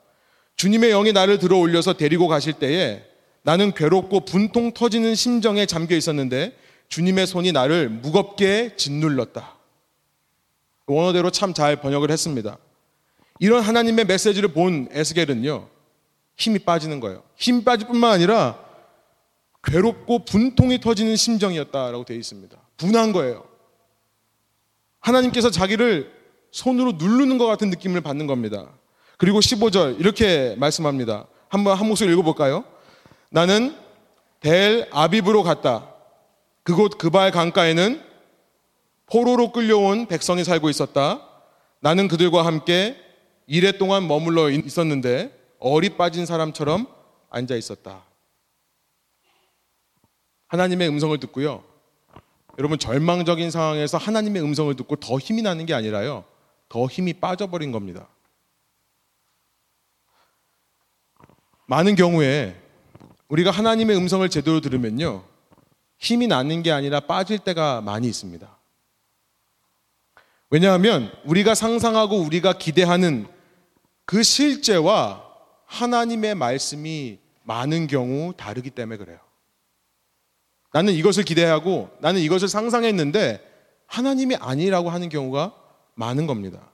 주님의 0.54 0.90
영이 0.90 1.12
나를 1.12 1.40
들어 1.40 1.58
올려서 1.58 1.94
데리고 1.94 2.28
가실 2.28 2.52
때에 2.52 3.02
나는 3.42 3.72
괴롭고 3.72 4.24
분통 4.24 4.70
터지는 4.70 5.16
심정에 5.16 5.66
잠겨 5.66 5.96
있었는데 5.96 6.56
주님의 6.88 7.26
손이 7.26 7.50
나를 7.50 7.88
무겁게 7.88 8.76
짓눌렀다. 8.76 9.61
원어대로 10.86 11.30
참 11.30 11.54
잘 11.54 11.76
번역을 11.76 12.10
했습니다. 12.10 12.58
이런 13.38 13.62
하나님의 13.62 14.04
메시지를 14.04 14.52
본 14.52 14.88
에스겔은요, 14.90 15.68
힘이 16.36 16.58
빠지는 16.60 17.00
거예요. 17.00 17.22
힘 17.36 17.64
빠질 17.64 17.86
뿐만 17.88 18.12
아니라 18.12 18.58
괴롭고 19.64 20.24
분통이 20.24 20.80
터지는 20.80 21.16
심정이었다라고 21.16 22.04
되어 22.04 22.16
있습니다. 22.16 22.56
분한 22.76 23.12
거예요. 23.12 23.44
하나님께서 25.00 25.50
자기를 25.50 26.12
손으로 26.50 26.92
누르는 26.92 27.38
것 27.38 27.46
같은 27.46 27.70
느낌을 27.70 28.00
받는 28.00 28.26
겁니다. 28.26 28.68
그리고 29.18 29.40
15절 29.40 30.00
이렇게 30.00 30.54
말씀합니다. 30.58 31.26
한번 31.48 31.76
한 31.78 31.86
목소리 31.86 32.12
읽어볼까요? 32.12 32.64
나는 33.30 33.76
델 34.40 34.88
아비브로 34.90 35.42
갔다. 35.42 35.88
그곳 36.64 36.98
그발 36.98 37.30
강가에는 37.30 38.00
포로로 39.12 39.52
끌려온 39.52 40.06
백성이 40.06 40.42
살고 40.42 40.70
있었다. 40.70 41.20
나는 41.80 42.08
그들과 42.08 42.46
함께 42.46 42.96
이래 43.46 43.72
동안 43.72 44.08
머물러 44.08 44.48
있었는데 44.48 45.38
어리 45.58 45.90
빠진 45.98 46.24
사람처럼 46.24 46.86
앉아 47.28 47.54
있었다. 47.56 48.04
하나님의 50.48 50.88
음성을 50.88 51.18
듣고요. 51.20 51.62
여러분 52.58 52.78
절망적인 52.78 53.50
상황에서 53.50 53.98
하나님의 53.98 54.42
음성을 54.42 54.74
듣고 54.76 54.96
더 54.96 55.18
힘이 55.18 55.42
나는 55.42 55.66
게 55.66 55.74
아니라요. 55.74 56.24
더 56.70 56.86
힘이 56.86 57.12
빠져버린 57.12 57.70
겁니다. 57.70 58.08
많은 61.66 61.96
경우에 61.96 62.58
우리가 63.28 63.50
하나님의 63.50 63.94
음성을 63.94 64.26
제대로 64.30 64.62
들으면요. 64.62 65.22
힘이 65.98 66.28
나는 66.28 66.62
게 66.62 66.72
아니라 66.72 67.00
빠질 67.00 67.38
때가 67.38 67.82
많이 67.82 68.08
있습니다. 68.08 68.61
왜냐하면 70.52 71.10
우리가 71.24 71.54
상상하고 71.54 72.18
우리가 72.18 72.52
기대하는 72.52 73.26
그 74.04 74.22
실제와 74.22 75.24
하나님의 75.64 76.34
말씀이 76.34 77.18
많은 77.44 77.86
경우 77.86 78.34
다르기 78.36 78.68
때문에 78.68 78.98
그래요. 78.98 79.18
나는 80.74 80.92
이것을 80.92 81.24
기대하고 81.24 81.88
나는 82.00 82.20
이것을 82.20 82.48
상상했는데 82.48 83.40
하나님이 83.86 84.36
아니라고 84.36 84.90
하는 84.90 85.08
경우가 85.08 85.54
많은 85.94 86.26
겁니다. 86.26 86.70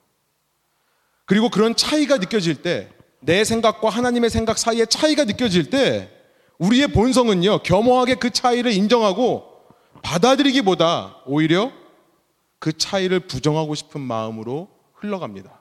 그리고 1.24 1.48
그런 1.48 1.76
차이가 1.76 2.16
느껴질 2.16 2.62
때, 2.62 2.88
내 3.20 3.44
생각과 3.44 3.90
하나님의 3.90 4.30
생각 4.30 4.58
사이에 4.58 4.86
차이가 4.86 5.24
느껴질 5.24 5.70
때, 5.70 6.10
우리의 6.58 6.88
본성은요, 6.88 7.62
겸허하게 7.62 8.16
그 8.16 8.30
차이를 8.30 8.72
인정하고 8.72 9.44
받아들이기보다 10.02 11.18
오히려 11.26 11.70
그 12.58 12.76
차이를 12.76 13.20
부정하고 13.20 13.74
싶은 13.74 14.00
마음으로 14.00 14.68
흘러갑니다. 14.94 15.60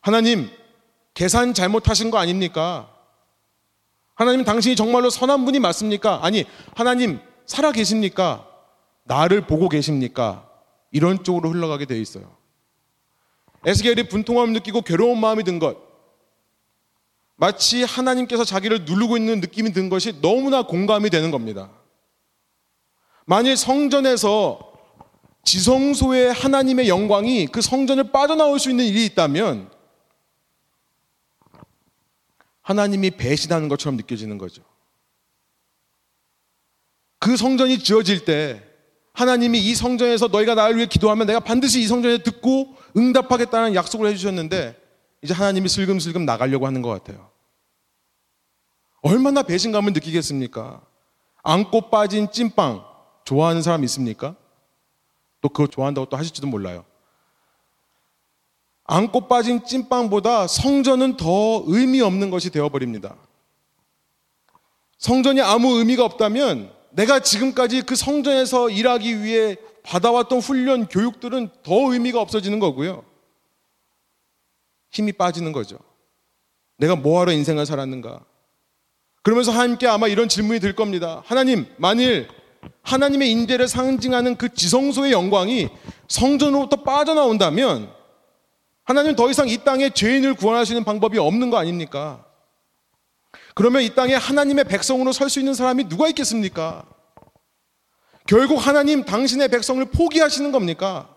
하나님, 0.00 0.50
계산 1.14 1.54
잘못하신 1.54 2.10
거 2.10 2.18
아닙니까? 2.18 2.94
하나님 4.14 4.44
당신이 4.44 4.76
정말로 4.76 5.10
선한 5.10 5.44
분이 5.44 5.60
맞습니까? 5.60 6.24
아니, 6.24 6.44
하나님 6.74 7.20
살아 7.46 7.72
계십니까? 7.72 8.46
나를 9.04 9.46
보고 9.46 9.68
계십니까? 9.68 10.48
이런 10.90 11.24
쪽으로 11.24 11.50
흘러가게 11.50 11.84
돼 11.86 12.00
있어요. 12.00 12.36
에스겔이 13.64 14.08
분통함을 14.08 14.52
느끼고 14.54 14.82
괴로운 14.82 15.20
마음이 15.20 15.44
든 15.44 15.58
것. 15.58 15.76
마치 17.36 17.84
하나님께서 17.84 18.44
자기를 18.44 18.84
누르고 18.84 19.16
있는 19.16 19.40
느낌이 19.40 19.72
든 19.72 19.88
것이 19.88 20.20
너무나 20.20 20.62
공감이 20.62 21.10
되는 21.10 21.30
겁니다. 21.30 21.70
만일 23.24 23.56
성전에서 23.56 24.69
지성소의 25.42 26.32
하나님의 26.32 26.88
영광이 26.88 27.46
그 27.46 27.60
성전을 27.60 28.12
빠져나올 28.12 28.58
수 28.58 28.70
있는 28.70 28.84
일이 28.84 29.04
있다면 29.06 29.70
하나님이 32.62 33.12
배신하는 33.12 33.68
것처럼 33.68 33.96
느껴지는 33.96 34.38
거죠. 34.38 34.62
그 37.18 37.36
성전이 37.36 37.78
지어질 37.78 38.24
때 38.24 38.62
하나님이 39.12 39.58
이 39.58 39.74
성전에서 39.74 40.28
너희가 40.28 40.54
나를 40.54 40.76
위해 40.76 40.86
기도하면 40.86 41.26
내가 41.26 41.40
반드시 41.40 41.80
이 41.80 41.86
성전에 41.86 42.18
듣고 42.18 42.76
응답하겠다는 42.96 43.74
약속을 43.74 44.08
해주셨는데 44.10 44.80
이제 45.22 45.34
하나님이 45.34 45.68
슬금슬금 45.68 46.24
나가려고 46.24 46.66
하는 46.66 46.80
것 46.80 46.88
같아요. 46.88 47.30
얼마나 49.02 49.42
배신감을 49.42 49.92
느끼겠습니까? 49.92 50.82
안고 51.42 51.90
빠진 51.90 52.30
찐빵 52.30 52.84
좋아하는 53.24 53.62
사람 53.62 53.84
있습니까? 53.84 54.36
또 55.40 55.48
그거 55.48 55.66
좋아한다고 55.66 56.08
또 56.08 56.16
하실지도 56.16 56.46
몰라요. 56.46 56.84
안고 58.84 59.28
빠진 59.28 59.64
찐빵보다 59.64 60.48
성전은 60.48 61.16
더 61.16 61.62
의미 61.66 62.00
없는 62.00 62.30
것이 62.30 62.50
되어버립니다. 62.50 63.16
성전이 64.98 65.40
아무 65.40 65.78
의미가 65.78 66.04
없다면 66.04 66.72
내가 66.90 67.20
지금까지 67.20 67.82
그 67.82 67.94
성전에서 67.94 68.68
일하기 68.68 69.22
위해 69.22 69.56
받아왔던 69.84 70.40
훈련, 70.40 70.86
교육들은 70.88 71.48
더 71.62 71.92
의미가 71.92 72.20
없어지는 72.20 72.58
거고요. 72.58 73.04
힘이 74.90 75.12
빠지는 75.12 75.52
거죠. 75.52 75.78
내가 76.76 76.96
뭐하러 76.96 77.32
인생을 77.32 77.64
살았는가? 77.64 78.24
그러면서 79.22 79.52
하나님께 79.52 79.86
아마 79.86 80.08
이런 80.08 80.28
질문이 80.28 80.60
들 80.60 80.74
겁니다. 80.74 81.22
하나님, 81.26 81.66
만일 81.76 82.28
하나님의 82.82 83.30
인재를 83.30 83.68
상징하는 83.68 84.36
그 84.36 84.52
지성소의 84.52 85.12
영광이 85.12 85.68
성전으로부터 86.08 86.82
빠져나온다면 86.82 87.92
하나님 88.84 89.14
더 89.14 89.30
이상 89.30 89.48
이 89.48 89.58
땅에 89.58 89.90
죄인을 89.90 90.34
구원하시는 90.34 90.82
방법이 90.84 91.18
없는 91.18 91.50
거 91.50 91.58
아닙니까? 91.58 92.26
그러면 93.54 93.82
이 93.82 93.94
땅에 93.94 94.14
하나님의 94.14 94.64
백성으로 94.64 95.12
설 95.12 95.28
수 95.28 95.38
있는 95.38 95.54
사람이 95.54 95.88
누가 95.88 96.08
있겠습니까? 96.08 96.84
결국 98.26 98.56
하나님 98.56 99.04
당신의 99.04 99.48
백성을 99.48 99.84
포기하시는 99.84 100.50
겁니까? 100.52 101.16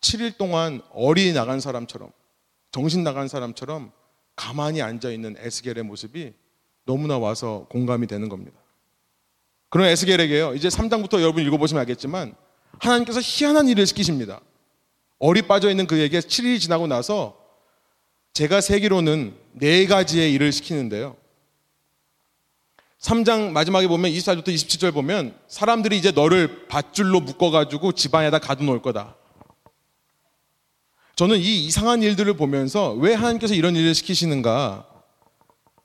7일 0.00 0.36
동안 0.36 0.82
어리 0.90 1.32
나간 1.32 1.60
사람처럼 1.60 2.10
정신 2.70 3.02
나간 3.02 3.28
사람처럼 3.28 3.92
가만히 4.36 4.82
앉아 4.82 5.10
있는 5.10 5.34
에스겔의 5.38 5.84
모습이 5.84 6.34
너무나 6.84 7.18
와서 7.18 7.66
공감이 7.70 8.06
되는 8.06 8.28
겁니다. 8.28 8.60
그런 9.68 9.88
에스겔에게요. 9.88 10.54
이제 10.54 10.68
3장부터 10.68 11.20
여러분 11.20 11.44
읽어보시면 11.44 11.80
알겠지만 11.80 12.34
하나님께서 12.78 13.20
희한한 13.22 13.68
일을 13.68 13.86
시키십니다. 13.86 14.40
어리 15.18 15.42
빠져 15.42 15.70
있는 15.70 15.86
그에게 15.86 16.20
7일이 16.20 16.60
지나고 16.60 16.86
나서 16.86 17.36
제가 18.32 18.60
세기로는 18.60 19.34
네 19.52 19.86
가지의 19.86 20.32
일을 20.34 20.52
시키는데요. 20.52 21.16
3장 23.00 23.50
마지막에 23.50 23.86
보면 23.88 24.10
24절부터 24.10 24.48
27절 24.48 24.92
보면 24.92 25.38
사람들이 25.48 25.96
이제 25.96 26.10
너를 26.10 26.66
밧줄로 26.66 27.20
묶어가지고 27.20 27.92
집안에다 27.92 28.38
가둬놓을 28.38 28.82
거다. 28.82 29.16
저는 31.14 31.38
이 31.38 31.64
이상한 31.66 32.02
일들을 32.02 32.34
보면서 32.34 32.92
왜 32.92 33.14
하나님께서 33.14 33.54
이런 33.54 33.74
일을 33.74 33.94
시키시는가 33.94 34.86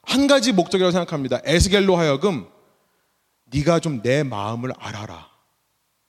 한 0.02 0.28
가지 0.28 0.52
목적이라고 0.52 0.92
생각합니다. 0.92 1.40
에스겔로 1.46 1.96
하여금 1.96 2.48
네가 3.54 3.80
좀 3.80 4.02
내 4.02 4.24
마음을 4.24 4.72
알아라. 4.78 5.30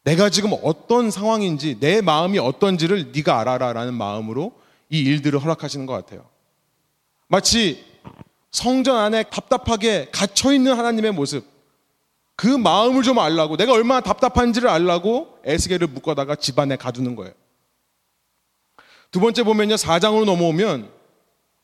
내가 0.05 0.31
지금 0.31 0.51
어떤 0.63 1.11
상황인지 1.11 1.79
내 1.81 2.01
마음이 2.01 2.39
어떤지를 2.39 3.13
네가 3.13 3.39
알아라라는 3.41 3.95
마음으로 3.95 4.53
이 4.91 4.99
일들을 5.01 5.39
허락하시는 5.39 5.87
것 5.87 5.93
같아요. 5.93 6.29
마치 7.29 7.85
성전 8.51 8.97
안에 8.97 9.25
답답하게 9.25 10.09
갇혀 10.13 10.53
있는 10.53 10.77
하나님의 10.77 11.13
모습. 11.13 11.47
그 12.37 12.47
마음을 12.47 13.03
좀 13.03 13.19
알라고 13.19 13.57
내가 13.57 13.73
얼마나 13.73 14.01
답답한지를 14.01 14.69
알라고 14.69 15.39
에스겔을 15.45 15.87
묶어다가 15.89 16.35
집안에 16.35 16.77
가두는 16.77 17.15
거예요. 17.15 17.33
두 19.11 19.21
번째 19.21 19.43
보면요. 19.45 19.77
4장으로 19.77 20.25
넘어오면 20.25 20.91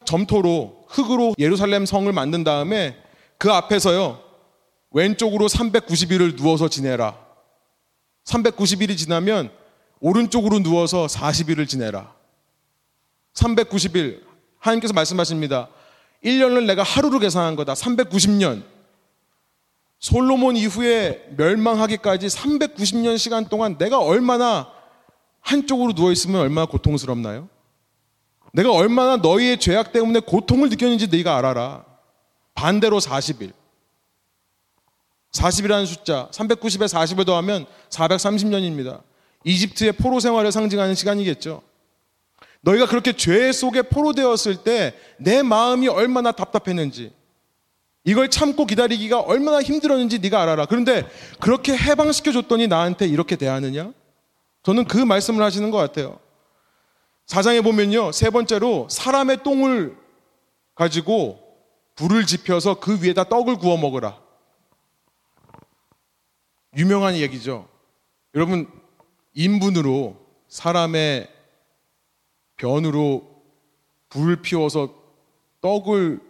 점토로 0.04 0.84
흙으로 0.88 1.34
예루살렘 1.38 1.84
성을 1.86 2.10
만든 2.12 2.44
다음에 2.44 2.96
그 3.38 3.50
앞에서요. 3.52 4.27
왼쪽으로 4.90 5.46
390일을 5.46 6.36
누워서 6.36 6.68
지내라. 6.68 7.16
390일이 8.24 8.96
지나면 8.96 9.50
오른쪽으로 10.00 10.60
누워서 10.60 11.06
40일을 11.06 11.68
지내라. 11.68 12.14
390일 13.34 14.22
하나님께서 14.58 14.94
말씀하십니다. 14.94 15.68
1년을 16.24 16.66
내가 16.66 16.82
하루로 16.82 17.18
계산한 17.18 17.56
거다. 17.56 17.74
390년. 17.74 18.64
솔로몬 20.00 20.56
이후에 20.56 21.28
멸망하기까지 21.36 22.26
390년 22.28 23.18
시간 23.18 23.48
동안 23.48 23.78
내가 23.78 23.98
얼마나 23.98 24.70
한쪽으로 25.40 25.92
누워 25.92 26.12
있으면 26.12 26.40
얼마나 26.40 26.66
고통스럽나요? 26.66 27.48
내가 28.52 28.72
얼마나 28.72 29.16
너희의 29.16 29.58
죄악 29.58 29.92
때문에 29.92 30.20
고통을 30.20 30.68
느꼈는지 30.68 31.08
네가 31.08 31.36
알아라. 31.36 31.84
반대로 32.54 32.98
40일. 32.98 33.52
40이라는 35.38 35.86
숫자, 35.86 36.28
390에 36.32 36.86
40을 36.88 37.24
더하면 37.24 37.66
430년입니다. 37.90 39.02
이집트의 39.44 39.92
포로 39.92 40.20
생활을 40.20 40.50
상징하는 40.52 40.94
시간이겠죠. 40.94 41.62
너희가 42.60 42.86
그렇게 42.86 43.12
죄 43.12 43.52
속에 43.52 43.82
포로되었을 43.82 44.64
때 44.64 44.94
내 45.18 45.42
마음이 45.42 45.88
얼마나 45.88 46.32
답답했는지, 46.32 47.12
이걸 48.04 48.30
참고 48.30 48.66
기다리기가 48.66 49.20
얼마나 49.20 49.60
힘들었는지 49.60 50.18
네가 50.20 50.42
알아라. 50.42 50.66
그런데 50.66 51.06
그렇게 51.40 51.76
해방시켜 51.76 52.32
줬더니 52.32 52.66
나한테 52.66 53.06
이렇게 53.06 53.36
대하느냐? 53.36 53.92
저는 54.62 54.86
그 54.86 54.96
말씀을 54.96 55.44
하시는 55.44 55.70
것 55.70 55.78
같아요. 55.78 56.18
사장에 57.26 57.60
보면요. 57.60 58.12
세 58.12 58.30
번째로 58.30 58.86
사람의 58.90 59.42
똥을 59.42 59.96
가지고 60.74 61.38
불을 61.96 62.24
지펴서 62.26 62.80
그 62.80 63.02
위에다 63.02 63.24
떡을 63.24 63.58
구워 63.58 63.76
먹으라. 63.76 64.18
유명한 66.76 67.16
얘기죠. 67.16 67.68
여러분, 68.34 68.68
인분으로 69.34 70.16
사람의 70.48 71.28
변으로 72.56 73.42
불을 74.08 74.42
피워서 74.42 74.94
떡을 75.60 76.20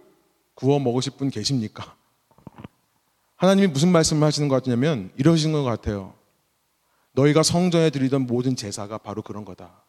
구워 0.55 0.79
먹으실 0.79 1.13
분 1.17 1.31
계십니까? 1.31 1.97
하나님이 3.37 3.69
무슨 3.69 3.93
말씀을 3.93 4.27
하시는 4.27 4.49
것 4.49 4.57
같냐면 4.57 5.13
이러신 5.17 5.53
것 5.53 5.63
같아요. 5.63 6.15
너희가 7.13 7.43
성전에 7.43 7.91
드리던 7.91 8.27
모든 8.27 8.57
제사가 8.57 8.99
바로 8.99 9.23
그런 9.23 9.45
거다. 9.45 9.85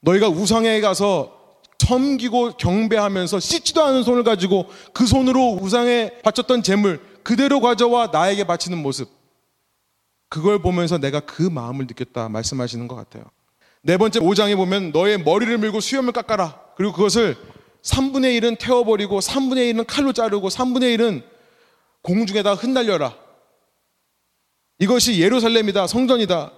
너희가 0.00 0.28
우상에 0.28 0.80
가서 0.80 1.60
섬기고 1.78 2.56
경배하면서 2.56 3.38
씻지도 3.38 3.84
않은 3.84 4.02
손을 4.02 4.24
가지고 4.24 4.66
그 4.92 5.06
손으로 5.06 5.58
우상에 5.60 6.10
바쳤던 6.22 6.62
재물 6.62 7.00
그대로 7.26 7.60
가져와 7.60 8.10
나에게 8.12 8.44
바치는 8.44 8.78
모습. 8.78 9.10
그걸 10.28 10.62
보면서 10.62 10.96
내가 10.96 11.18
그 11.18 11.42
마음을 11.42 11.88
느꼈다 11.88 12.28
말씀하시는 12.28 12.86
것 12.86 12.94
같아요. 12.94 13.24
네 13.82 13.96
번째 13.96 14.20
5장에 14.20 14.54
보면 14.54 14.92
너의 14.92 15.18
머리를 15.18 15.58
밀고 15.58 15.80
수염을 15.80 16.12
깎아라. 16.12 16.60
그리고 16.76 16.92
그것을 16.92 17.36
3분의 17.82 18.40
1은 18.40 18.60
태워버리고 18.60 19.18
3분의 19.18 19.74
1은 19.74 19.86
칼로 19.88 20.12
자르고 20.12 20.50
3분의 20.50 20.96
1은 20.96 21.24
공중에다 22.02 22.54
흩날려라. 22.54 23.16
이것이 24.78 25.20
예루살렘이다. 25.20 25.88
성전이다. 25.88 26.52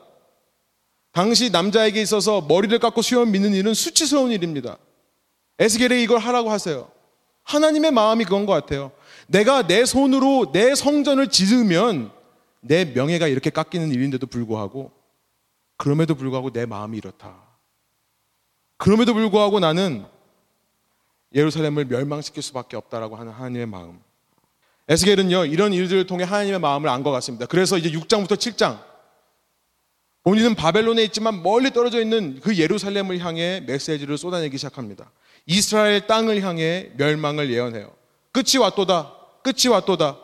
당시 1.12 1.48
남자에게 1.48 2.02
있어서 2.02 2.42
머리를 2.42 2.79
깎고 2.79 3.00
수염 3.00 3.31
믿는 3.31 3.54
일은 3.54 3.73
수치스러운 3.73 4.33
일입니다. 4.33 4.77
에스겔에 5.60 6.02
이걸 6.02 6.19
하라고 6.19 6.50
하세요. 6.50 6.90
하나님의 7.44 7.90
마음이 7.90 8.25
그건 8.25 8.44
것 8.44 8.52
같아요. 8.52 8.92
내가 9.29 9.66
내 9.66 9.85
손으로 9.85 10.52
내 10.52 10.74
성전을 10.74 11.29
짓으면 11.29 12.10
내 12.60 12.87
명예가 12.87 13.29
이렇게 13.29 13.50
깎이는 13.50 13.90
일인데도 13.90 14.26
불구하고 14.26 14.90
그럼에도 15.76 16.14
불구하고 16.14 16.50
내 16.50 16.66
마음이 16.66 16.96
이렇다. 16.98 17.37
그럼에도 18.79 19.12
불구하고 19.14 19.60
나는 19.60 20.04
예루살렘을 21.35 21.85
멸망시킬 21.85 22.42
수밖에 22.42 22.76
없다라고 22.76 23.16
하는 23.16 23.33
하나님의 23.33 23.66
마음. 23.66 24.00
에스겔은요, 24.88 25.44
이런 25.44 25.74
일들을 25.74 26.06
통해 26.06 26.24
하나님의 26.24 26.58
마음을 26.60 26.88
안 26.88 27.02
것 27.02 27.10
같습니다. 27.10 27.44
그래서 27.44 27.76
이제 27.76 27.90
6장부터 27.90 28.37
7장, 28.37 28.81
본인은 30.24 30.54
바벨론에 30.54 31.04
있지만 31.04 31.42
멀리 31.42 31.70
떨어져 31.70 32.00
있는 32.00 32.40
그 32.40 32.56
예루살렘을 32.56 33.18
향해 33.18 33.62
메시지를 33.66 34.16
쏟아내기 34.16 34.56
시작합니다. 34.56 35.10
이스라엘 35.44 36.06
땅을 36.06 36.40
향해 36.42 36.90
멸망을 36.96 37.50
예언해요. 37.52 37.92
끝이 38.33 38.56
왔도다. 38.58 39.17
끝이 39.53 39.73
왔도다. 39.73 40.19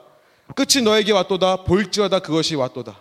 끝이 0.55 0.85
너에게 0.85 1.13
왔도다. 1.13 1.65
볼지어다 1.65 2.19
그것이 2.19 2.55
왔도다. 2.55 3.01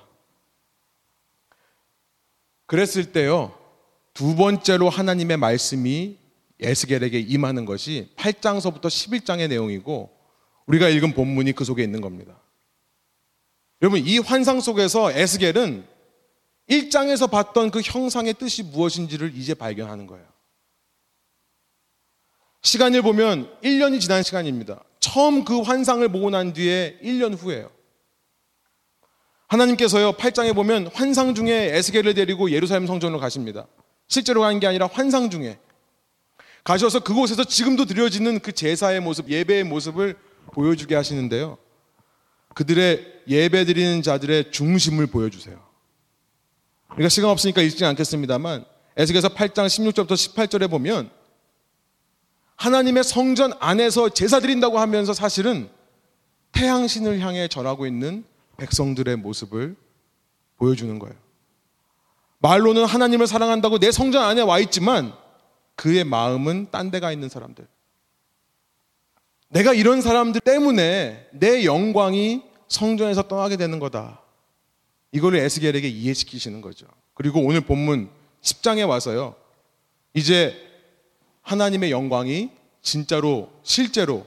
그랬을 2.66 3.12
때요. 3.12 3.58
두 4.14 4.36
번째로 4.36 4.90
하나님의 4.90 5.38
말씀이 5.38 6.18
에스겔에게 6.62 7.20
임하는 7.20 7.66
것이 7.66 8.14
8장서부터 8.16 8.84
11장의 8.84 9.50
내용이고 9.50 10.16
우리가 10.66 10.88
읽은 10.88 11.14
본문이 11.14 11.52
그 11.52 11.66
속에 11.66 11.84
있는 11.84 12.00
겁니다. 12.00 12.40
여러분 13.82 14.00
이 14.00 14.20
환상 14.20 14.62
속에서 14.62 15.12
에스겔은 15.12 15.86
1장에서 16.70 17.30
봤던 17.30 17.72
그 17.72 17.82
형상의 17.82 18.34
뜻이 18.36 18.64
무엇인지를 18.64 19.36
이제 19.36 19.54
발견하는 19.54 20.08
거예요. 20.08 20.26
시간을 22.62 23.02
보면 23.02 23.60
1년이 23.62 24.00
지난 24.00 24.24
시간입니다. 24.24 24.82
처음 25.04 25.44
그 25.44 25.60
환상을 25.60 26.08
보고 26.08 26.30
난 26.30 26.54
뒤에 26.54 26.98
1년 27.04 27.38
후에요. 27.38 27.70
하나님께서요, 29.48 30.14
8장에 30.14 30.56
보면 30.56 30.88
환상 30.94 31.36
중에 31.36 31.76
에스겔을 31.76 32.14
데리고 32.14 32.50
예루살렘 32.52 32.88
성전으로 32.88 33.20
가십니다. 33.20 33.68
실제로 34.08 34.40
가는 34.40 34.62
게 34.62 34.66
아니라 34.66 34.88
환상 34.88 35.30
중에. 35.30 35.60
가셔서 36.64 37.02
그곳에서 37.02 37.44
지금도 37.44 37.84
드려지는 37.84 38.40
그 38.40 38.54
제사의 38.54 39.02
모습, 39.02 39.30
예배의 39.30 39.66
모습을 39.66 40.16
보여주게 40.54 40.96
하시는데요. 40.96 41.58
그들의 42.56 43.24
예배 43.28 43.66
드리는 43.66 44.02
자들의 44.02 44.52
중심을 44.52 45.08
보여주세요. 45.08 45.62
우리가 46.94 47.10
시간 47.10 47.30
없으니까 47.30 47.62
읽지 47.62 47.84
않겠습니다만 47.84 48.64
에스겔서 48.96 49.30
8장 49.30 49.66
16절부터 49.66 50.14
18절에 50.14 50.70
보면 50.70 51.12
하나님의 52.56 53.04
성전 53.04 53.54
안에서 53.60 54.10
제사 54.10 54.40
드린다고 54.40 54.80
하면서 54.80 55.14
사실은 55.14 55.70
태양신을 56.54 57.20
향해 57.20 57.48
절하고 57.48 57.86
있는 57.86 58.24
백성들의 58.58 59.18
모습을 59.18 59.76
보여주는 60.58 60.98
거예요. 61.00 61.16
말로는 62.40 62.86
하나님을 62.86 63.28
사랑한다고 63.28 63.80
내 63.80 63.92
성전 63.92 64.24
안에 64.24 64.42
와 64.42 64.60
있지만 64.60 65.14
그의 65.76 66.04
마음은 66.04 66.68
딴 66.72 66.92
데가 66.92 67.12
있는 67.12 67.30
사람들. 67.30 67.68
내가 69.50 69.74
이런 69.74 70.02
사람들 70.02 70.42
때문에 70.42 71.28
내 71.32 71.64
영광이 71.66 72.44
성전에서 72.68 73.28
떠나게 73.28 73.56
되는 73.56 73.80
거다. 73.80 74.22
이거를 75.12 75.40
에스겔에게 75.40 75.88
이해시키시는 75.88 76.62
거죠. 76.62 76.88
그리고 77.14 77.40
오늘 77.40 77.62
본문 77.62 78.10
10장에 78.42 78.88
와서요. 78.88 79.36
이제 80.14 80.73
하나님의 81.44 81.92
영광이 81.92 82.50
진짜로 82.82 83.50
실제로 83.64 84.26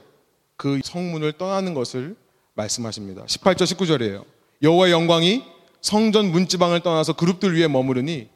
그 0.55 0.79
성문을 0.83 1.33
떠나는 1.33 1.73
것을 1.73 2.15
말씀하십니다. 2.53 3.25
18절 3.25 3.63
19절이에요. 3.63 4.25
여호와의 4.63 4.91
영광이 4.91 5.43
성전 5.81 6.31
문지방을 6.31 6.81
떠나서 6.81 7.13
그룹들 7.13 7.55
위에 7.55 7.67
머무르니 7.67 8.29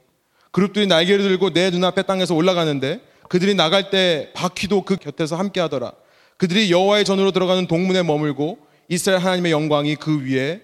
그룹들이 0.51 0.85
날개를 0.87 1.23
들고 1.23 1.53
내 1.53 1.69
눈앞에 1.71 2.03
땅에서 2.03 2.35
올라가는데 2.35 3.01
그들이 3.29 3.55
나갈 3.55 3.89
때 3.89 4.31
바퀴도 4.35 4.83
그 4.83 4.97
곁에서 4.97 5.37
함께 5.37 5.59
하더라. 5.61 5.93
그들이 6.37 6.71
여호와의 6.71 7.05
전으로 7.05 7.31
들어가는 7.31 7.67
동문에 7.67 8.03
머물고 8.03 8.59
이스라엘 8.89 9.21
하나님의 9.21 9.51
영광이 9.51 9.95
그 9.95 10.25
위에 10.25 10.61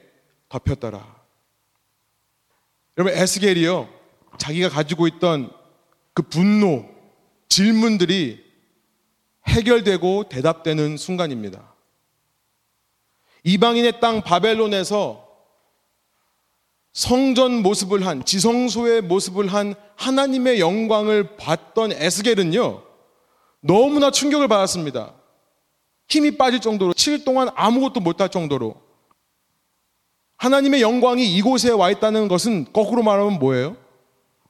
덮였더라. 0.50 1.16
여러분 2.98 3.18
에스겔이요. 3.18 3.88
자기가 4.38 4.70
가지고 4.70 5.08
있던 5.08 5.52
그 6.14 6.24
분노, 6.24 6.86
질문들이 7.50 8.44
해결되고 9.48 10.30
대답되는 10.30 10.98
순간입니다. 10.98 11.74
이방인의 13.44 14.00
땅 14.00 14.22
바벨론에서 14.22 15.26
성전 16.94 17.62
모습을 17.62 18.06
한 18.06 18.26
지성소의 18.26 19.02
모습을 19.04 19.48
한 19.48 19.76
하나님의 19.96 20.60
영광을 20.60 21.38
봤던 21.38 21.92
에스겔은요 21.92 22.84
너무나 23.62 24.12
충격을 24.12 24.48
받았습니다. 24.48 25.14
힘이 26.10 26.38
빠질 26.38 26.60
정도로 26.60 26.94
7일 26.94 27.24
동안 27.24 27.50
아무것도 27.56 28.00
못할 28.00 28.30
정도로 28.30 28.76
하나님의 30.38 30.82
영광이 30.82 31.36
이곳에 31.36 31.72
와 31.72 31.90
있다는 31.92 32.28
것은 32.28 32.72
거꾸로 32.72 33.04
말하면 33.04 33.40
뭐예요? 33.40 33.76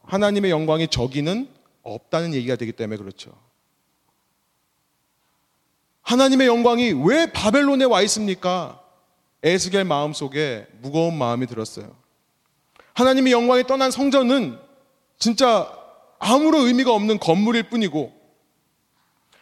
하나님의 0.04 0.52
영광이 0.52 0.88
저기는 0.88 1.50
없다는 1.88 2.34
얘기가 2.34 2.56
되기 2.56 2.72
때문에 2.72 2.98
그렇죠. 2.98 3.32
하나님의 6.02 6.48
영광이 6.48 6.94
왜 7.06 7.32
바벨론에 7.32 7.86
와 7.86 8.02
있습니까? 8.04 8.82
에스겔 9.44 9.84
마음 9.84 10.14
속에 10.14 10.68
무거운 10.82 11.18
마음이 11.18 11.48
들었어요. 11.48 11.96
하나님의 12.94 13.34
영광이 13.34 13.64
떠난 13.66 13.92
성전은 13.92 14.58
진짜 15.20 15.72
아무런 16.20 16.66
의미가 16.68 16.94
없는 16.94 17.20
건물일 17.20 17.64
뿐이고 17.70 18.14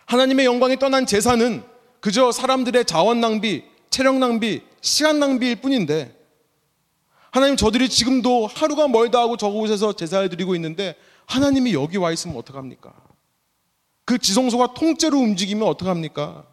하나님의 0.05 0.45
영광이 0.45 0.77
떠난 0.77 1.05
제사는 1.05 1.63
그저 1.99 2.31
사람들의 2.31 2.85
자원 2.85 3.21
낭비, 3.21 3.63
체력 3.89 4.17
낭비, 4.17 4.61
시간 4.81 5.19
낭비일 5.19 5.61
뿐인데 5.61 6.15
하나님 7.31 7.55
저들이 7.55 7.89
지금도 7.89 8.47
하루가 8.47 8.87
멀다 8.87 9.19
하고 9.19 9.37
저곳에서 9.37 9.93
제사를 9.93 10.27
드리고 10.29 10.55
있는데 10.55 10.95
하나님이 11.27 11.73
여기 11.73 11.97
와 11.97 12.11
있으면 12.11 12.37
어떡합니까? 12.37 12.93
그 14.05 14.17
지성소가 14.17 14.73
통째로 14.73 15.17
움직이면 15.17 15.67
어떡합니까? 15.67 16.45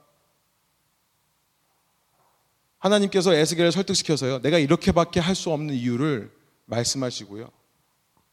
하나님께서 2.78 3.32
에스겔을 3.34 3.70
설득시켜서요. 3.72 4.40
내가 4.42 4.58
이렇게밖에 4.58 5.20
할 5.20 5.34
수 5.34 5.50
없는 5.50 5.74
이유를 5.74 6.32
말씀하시고요. 6.66 7.48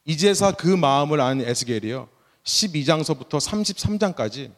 이제서 0.06 0.56
그 0.56 0.68
마음을 0.68 1.22
안 1.22 1.42
에스겔이요. 1.42 2.10
12장서부터 2.44 3.40
33장까지 3.40 4.52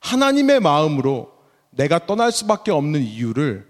하나님의 0.00 0.60
마음으로 0.60 1.32
내가 1.70 2.06
떠날 2.06 2.32
수밖에 2.32 2.70
없는 2.70 3.02
이유를 3.02 3.68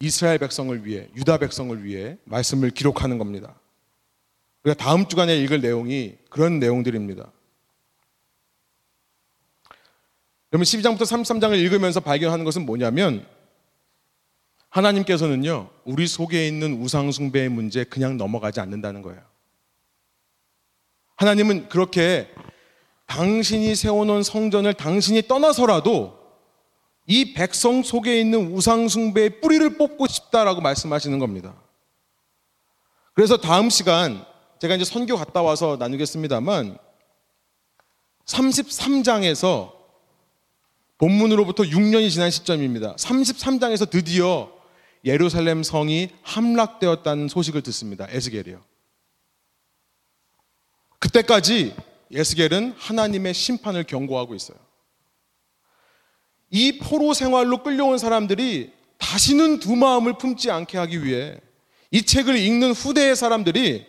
이스라엘 0.00 0.38
백성을 0.38 0.84
위해, 0.84 1.08
유다 1.16 1.38
백성을 1.38 1.82
위해 1.82 2.18
말씀을 2.24 2.70
기록하는 2.70 3.18
겁니다. 3.18 3.54
우리가 4.64 4.82
다음 4.82 5.06
주간에 5.06 5.36
읽을 5.36 5.60
내용이 5.60 6.16
그런 6.30 6.58
내용들입니다. 6.58 7.30
여러분 10.52 10.64
12장부터 10.64 11.02
33장을 11.02 11.56
읽으면서 11.58 12.00
발견하는 12.00 12.44
것은 12.44 12.64
뭐냐면 12.64 13.26
하나님께서는요, 14.70 15.70
우리 15.84 16.06
속에 16.06 16.46
있는 16.46 16.80
우상숭배의 16.82 17.48
문제 17.48 17.84
그냥 17.84 18.16
넘어가지 18.16 18.60
않는다는 18.60 19.02
거예요. 19.02 19.20
하나님은 21.16 21.68
그렇게 21.68 22.28
당신이 23.06 23.74
세워놓은 23.74 24.22
성전을 24.22 24.74
당신이 24.74 25.22
떠나서라도 25.22 26.18
이 27.06 27.32
백성 27.32 27.82
속에 27.82 28.20
있는 28.20 28.52
우상숭배의 28.52 29.40
뿌리를 29.40 29.76
뽑고 29.78 30.06
싶다라고 30.06 30.60
말씀하시는 30.60 31.18
겁니다. 31.18 31.54
그래서 33.14 33.38
다음 33.38 33.70
시간 33.70 34.24
제가 34.60 34.74
이제 34.74 34.84
선교 34.84 35.16
갔다 35.16 35.42
와서 35.42 35.76
나누겠습니다만 35.78 36.78
33장에서 38.24 39.72
본문으로부터 40.98 41.62
6년이 41.62 42.10
지난 42.10 42.30
시점입니다. 42.30 42.96
33장에서 42.96 43.88
드디어 43.88 44.52
예루살렘 45.04 45.62
성이 45.62 46.10
함락되었다는 46.22 47.28
소식을 47.28 47.62
듣습니다. 47.62 48.06
에스겔이요. 48.10 48.60
그때까지 50.98 51.76
에스겔은 52.12 52.74
하나님의 52.76 53.34
심판을 53.34 53.84
경고하고 53.84 54.34
있어요. 54.34 54.58
이 56.50 56.78
포로 56.78 57.14
생활로 57.14 57.62
끌려온 57.62 57.98
사람들이 57.98 58.72
다시는 58.98 59.60
두 59.60 59.76
마음을 59.76 60.18
품지 60.18 60.50
않게 60.50 60.76
하기 60.78 61.04
위해 61.04 61.38
이 61.92 62.02
책을 62.02 62.36
읽는 62.36 62.72
후대의 62.72 63.14
사람들이 63.14 63.86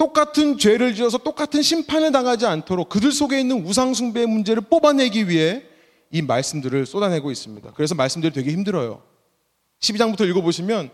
똑같은 0.00 0.56
죄를 0.56 0.94
지어서 0.94 1.18
똑같은 1.18 1.60
심판을 1.60 2.10
당하지 2.10 2.46
않도록 2.46 2.88
그들 2.88 3.12
속에 3.12 3.38
있는 3.38 3.66
우상숭배의 3.66 4.26
문제를 4.26 4.62
뽑아내기 4.62 5.28
위해 5.28 5.62
이 6.10 6.22
말씀들을 6.22 6.86
쏟아내고 6.86 7.30
있습니다. 7.30 7.72
그래서 7.74 7.94
말씀들이 7.94 8.32
되게 8.32 8.50
힘들어요. 8.50 9.02
12장부터 9.80 10.26
읽어보시면 10.26 10.90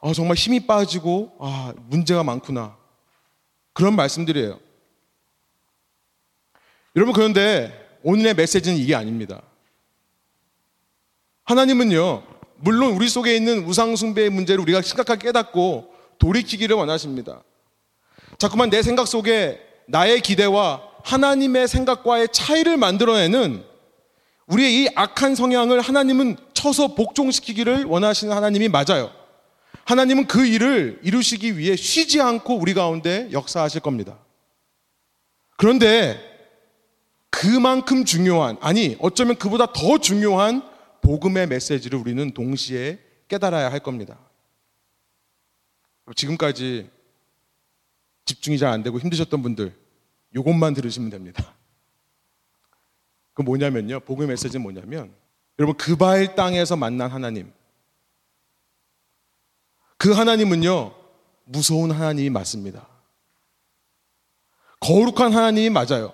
아, 0.00 0.12
정말 0.14 0.36
힘이 0.38 0.66
빠지고 0.66 1.36
아, 1.38 1.74
문제가 1.90 2.24
많구나. 2.24 2.78
그런 3.74 3.94
말씀들이에요. 3.94 4.58
여러분 6.96 7.12
그런데 7.12 7.98
오늘의 8.04 8.32
메시지는 8.36 8.78
이게 8.78 8.94
아닙니다. 8.94 9.42
하나님은요, 11.44 12.22
물론 12.56 12.94
우리 12.94 13.06
속에 13.06 13.36
있는 13.36 13.66
우상 13.66 13.96
숭배의 13.96 14.30
문제를 14.30 14.62
우리가 14.62 14.80
심각하게 14.80 15.26
깨닫고 15.26 15.92
돌이키기를 16.18 16.74
원하십니다. 16.74 17.42
자꾸만 18.38 18.70
내 18.70 18.82
생각 18.82 19.08
속에 19.08 19.60
나의 19.88 20.20
기대와 20.20 20.82
하나님의 21.04 21.66
생각과의 21.66 22.28
차이를 22.32 22.76
만들어내는 22.76 23.64
우리의 24.46 24.74
이 24.74 24.88
악한 24.94 25.34
성향을 25.34 25.80
하나님은 25.80 26.36
쳐서 26.54 26.94
복종시키기를 26.94 27.84
원하시는 27.84 28.34
하나님이 28.34 28.68
맞아요. 28.68 29.12
하나님은 29.84 30.26
그 30.26 30.46
일을 30.46 31.00
이루시기 31.02 31.58
위해 31.58 31.76
쉬지 31.76 32.20
않고 32.20 32.56
우리 32.56 32.74
가운데 32.74 33.28
역사하실 33.32 33.80
겁니다. 33.80 34.18
그런데 35.56 36.18
그만큼 37.30 38.04
중요한, 38.04 38.56
아니, 38.60 38.96
어쩌면 39.00 39.36
그보다 39.36 39.72
더 39.72 39.98
중요한 39.98 40.62
복음의 41.02 41.48
메시지를 41.48 41.98
우리는 41.98 42.32
동시에 42.32 42.98
깨달아야 43.28 43.70
할 43.70 43.80
겁니다. 43.80 44.18
지금까지 46.14 46.88
집중이 48.28 48.58
잘 48.58 48.72
안 48.72 48.82
되고 48.82 48.98
힘드셨던 49.00 49.42
분들, 49.42 49.74
이것만 50.36 50.74
들으시면 50.74 51.08
됩니다. 51.10 51.54
그 53.32 53.42
뭐냐면요. 53.42 54.00
복음의 54.00 54.28
메시지는 54.28 54.62
뭐냐면, 54.62 55.12
여러분, 55.58 55.76
그바일 55.76 56.34
땅에서 56.34 56.76
만난 56.76 57.10
하나님. 57.10 57.50
그 59.96 60.12
하나님은요, 60.12 60.94
무서운 61.44 61.90
하나님이 61.90 62.30
맞습니다. 62.30 62.86
거룩한 64.80 65.32
하나님이 65.32 65.70
맞아요. 65.70 66.12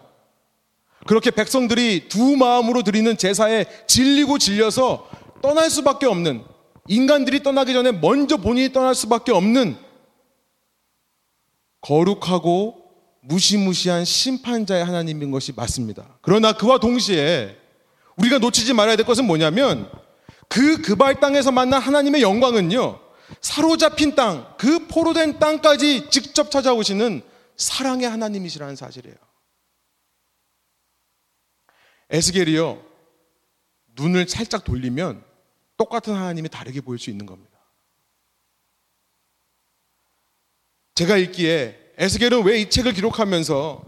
그렇게 1.07 1.31
백성들이 1.31 2.09
두 2.09 2.37
마음으로 2.37 2.83
드리는 2.83 3.15
제사에 3.17 3.67
질리고 3.87 4.39
질려서 4.39 5.11
떠날 5.43 5.69
수밖에 5.69 6.07
없는 6.07 6.45
인간들이 6.87 7.43
떠나기 7.43 7.73
전에 7.75 7.93
먼저 7.93 8.37
본인이 8.39 8.73
떠날 8.73 8.95
수밖에 8.95 9.33
없는 9.33 9.84
거룩하고 11.85 12.83
무시무시한 13.21 14.05
심판자의 14.05 14.85
하나님인 14.85 15.31
것이 15.31 15.53
맞습니다. 15.53 16.19
그러나 16.23 16.53
그와 16.53 16.79
동시에 16.79 17.57
우리가 18.17 18.39
놓치지 18.39 18.73
말아야 18.73 18.97
될 18.97 19.05
것은 19.05 19.27
뭐냐면 19.27 19.91
그 20.49 20.81
그발 20.81 21.21
땅에서 21.21 21.53
만난 21.53 21.81
하나님의 21.81 22.23
영광은요. 22.23 23.01
사로잡힌 23.41 24.15
땅, 24.15 24.55
그 24.59 24.87
포로된 24.87 25.39
땅까지 25.39 26.11
직접 26.11 26.51
찾아오시는 26.51 27.23
사랑의 27.57 28.09
하나님이시라는 28.09 28.77
사실이에요. 28.77 29.17
에스겔이요. 32.11 32.83
눈을 33.97 34.29
살짝 34.29 34.65
돌리면 34.65 35.25
똑같은 35.77 36.15
하나님이 36.15 36.49
다르게 36.49 36.81
보일 36.81 36.99
수 36.99 37.11
있는 37.11 37.27
겁니다. 37.27 37.54
제가 40.95 41.17
읽기에 41.17 41.77
에스겔은 41.99 42.45
왜 42.45 42.61
이 42.61 42.71
책을 42.71 42.93
기록하면서 42.93 43.83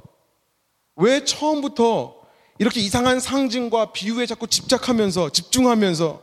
왜 0.97 1.25
처음부터 1.25 2.17
이렇게 2.59 2.81
이상한 2.81 3.21
상징과 3.21 3.93
비유에 3.93 4.27
자꾸 4.27 4.47
집착하면서 4.47 5.31
집중하면서 5.31 6.23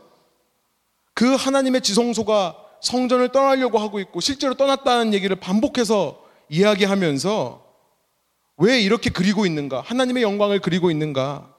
그 1.14 1.34
하나님의 1.34 1.80
지성소가 1.80 2.56
성전을 2.82 3.30
떠나려고 3.30 3.78
하고 3.78 4.00
있고 4.00 4.20
실제로 4.20 4.54
떠났다는 4.54 5.14
얘기를 5.14 5.36
반복해서 5.36 6.22
이야기하면서 6.48 7.64
왜 8.58 8.80
이렇게 8.80 9.10
그리고 9.10 9.46
있는가? 9.46 9.80
하나님의 9.80 10.22
영광을 10.22 10.60
그리고 10.60 10.90
있는가? 10.90 11.54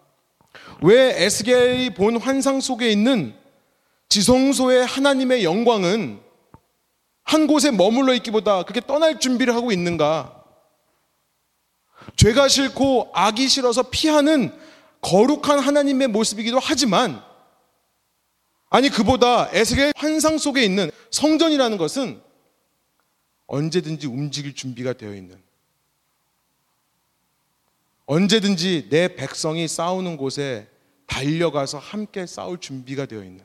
왜 0.81 1.23
에스겔이 1.23 1.93
본 1.95 2.17
환상 2.17 2.61
속에 2.61 2.91
있는 2.91 3.33
지성소의 4.09 4.85
하나님의 4.85 5.43
영광은 5.43 6.24
한 7.25 7.47
곳에 7.47 7.71
머물러 7.71 8.13
있기보다 8.15 8.63
그렇게 8.63 8.79
떠날 8.85 9.19
준비를 9.19 9.53
하고 9.55 9.71
있는가? 9.71 10.43
죄가 12.15 12.47
싫고 12.47 13.11
악이 13.13 13.47
싫어서 13.47 13.89
피하는 13.89 14.57
거룩한 15.01 15.59
하나님의 15.59 16.07
모습이기도 16.07 16.59
하지만 16.59 17.21
아니 18.69 18.89
그보다 18.89 19.49
에스겔 19.53 19.93
환상 19.95 20.37
속에 20.37 20.63
있는 20.63 20.91
성전이라는 21.11 21.77
것은 21.77 22.21
언제든지 23.47 24.07
움직일 24.07 24.53
준비가 24.53 24.93
되어 24.93 25.13
있는 25.13 25.41
언제든지 28.05 28.89
내 28.89 29.15
백성이 29.15 29.67
싸우는 29.67 30.17
곳에 30.17 30.67
달려가서 31.07 31.77
함께 31.79 32.25
싸울 32.25 32.59
준비가 32.59 33.05
되어 33.05 33.23
있는 33.23 33.44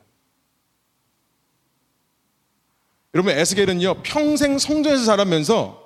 여러분 3.13 3.37
에스겔은요 3.37 4.03
평생 4.03 4.57
성전에서 4.57 5.05
자라면서 5.05 5.81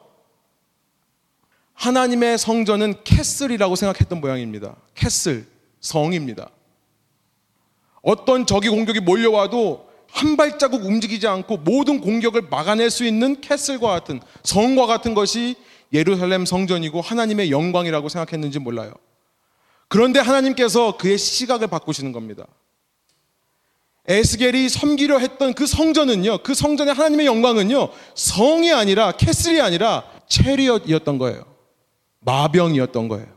하나님의 1.74 2.38
성전은 2.38 3.04
castle이라고 3.04 3.76
생각했던 3.76 4.22
모양입니다. 4.22 4.76
castle 4.94 5.46
성입니다. 5.82 6.50
어떤 8.02 8.46
적이 8.46 8.70
공격이 8.70 9.02
몰려와도 9.02 9.90
한 10.10 10.38
발자국 10.38 10.86
움직이지 10.86 11.28
않고 11.28 11.58
모든 11.58 12.00
공격을 12.00 12.44
막아낼 12.44 12.90
수 12.90 13.04
있는 13.04 13.42
castle과 13.42 13.90
같은 13.90 14.22
성과 14.44 14.86
같은 14.86 15.14
것이 15.14 15.56
예루살렘 15.92 16.46
성전이고 16.46 17.02
하나님의 17.02 17.52
영광이라고 17.52 18.08
생각했는지 18.08 18.60
몰라요. 18.60 18.94
그런데 19.88 20.20
하나님께서 20.20 20.98
그의 20.98 21.18
시각을 21.18 21.68
바꾸시는 21.68 22.12
겁니다. 22.12 22.46
에스겔이 24.08 24.70
섬기려 24.70 25.18
했던 25.20 25.54
그 25.54 25.66
성전은요, 25.66 26.40
그 26.44 26.54
성전의 26.54 26.94
하나님의 26.94 27.26
영광은요, 27.26 27.90
성이 28.14 28.72
아니라, 28.72 29.12
castle이 29.14 29.62
아니라, 29.62 30.04
chariot이었던 30.28 31.18
거예요. 31.18 31.46
마병이었던 32.20 33.08
거예요. 33.08 33.36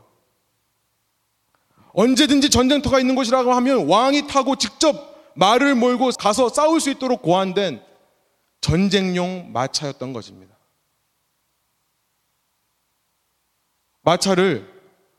언제든지 1.92 2.50
전쟁터가 2.50 3.00
있는 3.00 3.14
곳이라고 3.14 3.52
하면 3.54 3.88
왕이 3.88 4.28
타고 4.28 4.56
직접 4.56 5.32
말을 5.34 5.74
몰고 5.74 6.10
가서 6.18 6.48
싸울 6.48 6.80
수 6.80 6.90
있도록 6.90 7.22
고안된 7.22 7.82
전쟁용 8.60 9.50
마차였던 9.52 10.12
것입니다. 10.12 10.56
마차를 14.02 14.68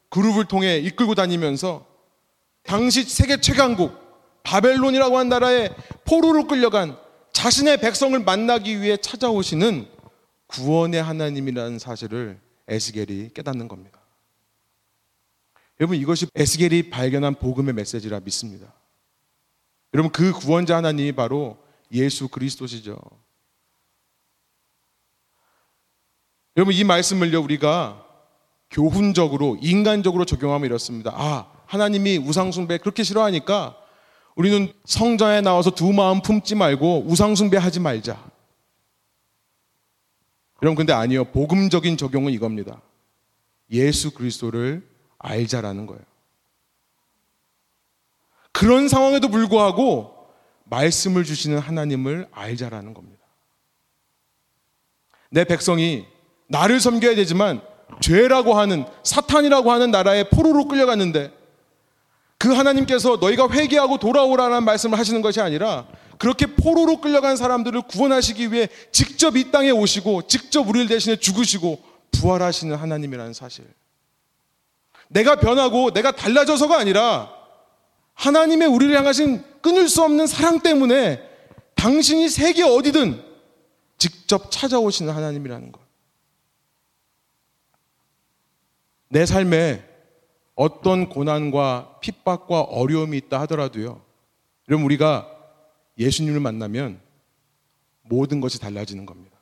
그룹을 0.09 0.45
통해 0.45 0.77
이끌고 0.77 1.15
다니면서 1.15 1.85
당시 2.63 3.03
세계 3.03 3.39
최강국 3.39 3.98
바벨론이라고 4.49 5.15
한 5.15 5.29
나라에 5.29 5.69
포로로 6.05 6.47
끌려간 6.47 6.97
자신의 7.33 7.79
백성을 7.79 8.17
만나기 8.19 8.81
위해 8.81 8.97
찾아오시는 8.97 9.87
구원의 10.47 11.03
하나님이라는 11.03 11.77
사실을 11.77 12.39
에스겔이 12.67 13.29
깨닫는 13.35 13.67
겁니다. 13.67 13.99
여러분 15.79 15.97
이것이 15.97 16.25
에스겔이 16.33 16.89
발견한 16.89 17.35
복음의 17.35 17.75
메시지라 17.75 18.21
믿습니다. 18.21 18.73
여러분 19.93 20.11
그 20.11 20.31
구원자 20.31 20.77
하나님이 20.77 21.11
바로 21.11 21.57
예수 21.91 22.27
그리스도시죠. 22.27 22.97
여러분 26.57 26.73
이 26.73 26.83
말씀을요 26.83 27.39
우리가 27.41 28.03
교훈적으로 28.71 29.57
인간적으로 29.61 30.25
적용하면 30.25 30.65
이렇습니다. 30.65 31.11
아 31.13 31.51
하나님이 31.67 32.17
우상숭배 32.17 32.79
그렇게 32.79 33.03
싫어하니까 33.03 33.79
우리는 34.35 34.71
성전에 34.85 35.41
나와서 35.41 35.71
두 35.71 35.91
마음 35.91 36.21
품지 36.21 36.55
말고 36.55 37.03
우상숭배하지 37.07 37.79
말자. 37.79 38.29
여러분 40.61 40.75
근데 40.75 40.93
아니요. 40.93 41.25
복음적인 41.25 41.97
적용은 41.97 42.31
이겁니다. 42.31 42.81
예수 43.71 44.11
그리스도를 44.11 44.87
알자라는 45.17 45.85
거예요. 45.85 46.01
그런 48.51 48.89
상황에도 48.89 49.29
불구하고 49.29 50.27
말씀을 50.65 51.23
주시는 51.23 51.59
하나님을 51.59 52.27
알자라는 52.31 52.93
겁니다. 52.93 53.19
내 55.31 55.43
백성이 55.43 56.05
나를 56.47 56.79
섬겨야 56.79 57.15
되지만 57.15 57.61
죄라고 58.01 58.55
하는 58.55 58.85
사탄이라고 59.03 59.71
하는 59.71 59.91
나라에 59.91 60.29
포로로 60.29 60.67
끌려갔는데 60.67 61.31
그 62.39 62.53
하나님께서 62.53 63.17
너희가 63.17 63.49
회개하고 63.51 63.97
돌아오라는 63.97 64.63
말씀을 64.63 64.97
하시는 64.97 65.21
것이 65.21 65.41
아니라 65.41 65.85
그렇게 66.17 66.45
포로로 66.47 67.01
끌려간 67.01 67.35
사람들을 67.35 67.81
구원하시기 67.83 68.53
위해 68.53 68.69
직접 68.91 69.35
이 69.35 69.51
땅에 69.51 69.71
오시고 69.71 70.27
직접 70.27 70.67
우리를 70.67 70.87
대신해 70.87 71.17
죽으시고 71.17 71.83
부활하시는 72.11 72.75
하나님이라는 72.75 73.33
사실. 73.33 73.65
내가 75.09 75.35
변하고 75.35 75.91
내가 75.91 76.11
달라져서가 76.11 76.77
아니라 76.77 77.29
하나님의 78.13 78.69
우리를 78.69 78.95
향하신 78.95 79.43
끊을 79.61 79.89
수 79.89 80.01
없는 80.03 80.25
사랑 80.25 80.61
때문에 80.61 81.21
당신이 81.75 82.29
세계 82.29 82.63
어디든 82.63 83.21
직접 83.97 84.49
찾아오시는 84.49 85.13
하나님이라는 85.13 85.73
것. 85.73 85.81
내 89.09 89.25
삶에 89.25 89.88
어떤 90.59 91.07
고난과 91.07 91.99
핍박과 92.01 92.63
어려움이 92.63 93.17
있다 93.17 93.39
하더라도요. 93.39 94.03
여러분 94.67 94.83
우리가 94.83 95.25
예수님을 95.97 96.41
만나면 96.41 96.99
모든 98.01 98.41
것이 98.41 98.59
달라지는 98.59 99.05
겁니다. 99.05 99.37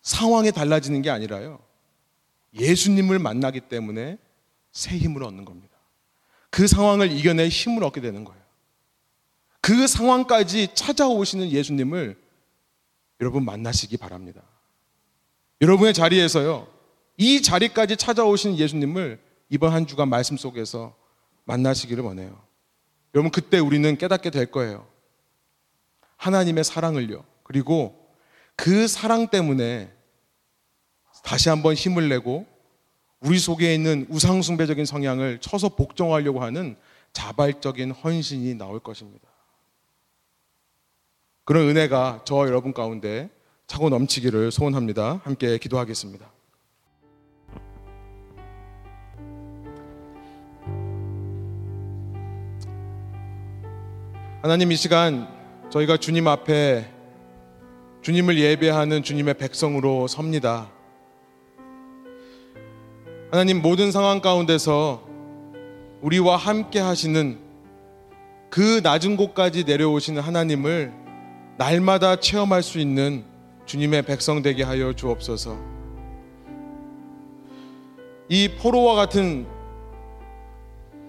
상황이 0.00 0.50
달라지는 0.50 1.02
게 1.02 1.10
아니라요. 1.10 1.60
예수님을 2.54 3.18
만나기 3.18 3.60
때문에 3.60 4.16
새 4.72 4.96
힘을 4.96 5.22
얻는 5.22 5.44
겁니다. 5.44 5.76
그 6.48 6.66
상황을 6.66 7.12
이겨낼 7.12 7.48
힘을 7.48 7.84
얻게 7.84 8.00
되는 8.00 8.24
거예요. 8.24 8.42
그 9.60 9.86
상황까지 9.86 10.68
찾아오시는 10.74 11.50
예수님을 11.50 12.18
여러분 13.20 13.44
만나시기 13.44 13.98
바랍니다. 13.98 14.40
여러분의 15.60 15.92
자리에서요. 15.92 16.66
이 17.18 17.42
자리까지 17.42 17.98
찾아오신 17.98 18.56
예수님을 18.56 19.33
이번 19.54 19.72
한 19.72 19.86
주간 19.86 20.08
말씀 20.08 20.36
속에서 20.36 20.96
만나시기를 21.44 22.02
원해요. 22.02 22.42
여러분 23.14 23.30
그때 23.30 23.60
우리는 23.60 23.96
깨닫게 23.96 24.30
될 24.30 24.46
거예요. 24.46 24.84
하나님의 26.16 26.64
사랑을요. 26.64 27.24
그리고 27.44 28.04
그 28.56 28.88
사랑 28.88 29.28
때문에 29.28 29.92
다시 31.22 31.50
한번 31.50 31.74
힘을 31.74 32.08
내고 32.08 32.46
우리 33.20 33.38
속에 33.38 33.72
있는 33.72 34.08
우상숭배적인 34.10 34.86
성향을 34.86 35.40
쳐서 35.40 35.68
복종하려고 35.68 36.40
하는 36.40 36.76
자발적인 37.12 37.92
헌신이 37.92 38.56
나올 38.56 38.80
것입니다. 38.80 39.28
그런 41.44 41.68
은혜가 41.68 42.22
저 42.24 42.48
여러분 42.48 42.72
가운데 42.72 43.30
차고 43.68 43.88
넘치기를 43.88 44.50
소원합니다. 44.50 45.20
함께 45.22 45.58
기도하겠습니다. 45.58 46.28
하나님 54.44 54.70
이 54.72 54.76
시간 54.76 55.26
저희가 55.70 55.96
주님 55.96 56.28
앞에 56.28 56.86
주님을 58.02 58.38
예배하는 58.38 59.02
주님의 59.02 59.38
백성으로 59.38 60.06
섭니다. 60.06 60.70
하나님 63.30 63.62
모든 63.62 63.90
상황 63.90 64.20
가운데서 64.20 65.02
우리와 66.02 66.36
함께 66.36 66.78
하시는 66.78 67.38
그 68.50 68.82
낮은 68.82 69.16
곳까지 69.16 69.64
내려오시는 69.64 70.20
하나님을 70.20 70.92
날마다 71.56 72.16
체험할 72.16 72.62
수 72.62 72.78
있는 72.78 73.24
주님의 73.64 74.02
백성 74.02 74.42
되게 74.42 74.62
하여 74.62 74.92
주옵소서. 74.92 75.56
이 78.28 78.50
포로와 78.58 78.94
같은 78.94 79.46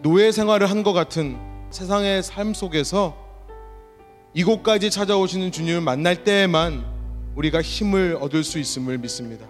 노예 0.01 0.31
생활을 0.31 0.69
한 0.69 0.83
것 0.83 0.93
같은 0.93 1.37
세상의 1.69 2.23
삶 2.23 2.53
속에서 2.53 3.24
이곳까지 4.35 4.91
찾아오시는 4.91 5.53
주님을 5.53 5.79
만날 5.79 6.25
때에만 6.25 6.85
우리가 7.35 7.61
힘을 7.61 8.17
얻을 8.19 8.43
수 8.43 8.59
있음을 8.59 8.97
믿습니다. 8.97 9.47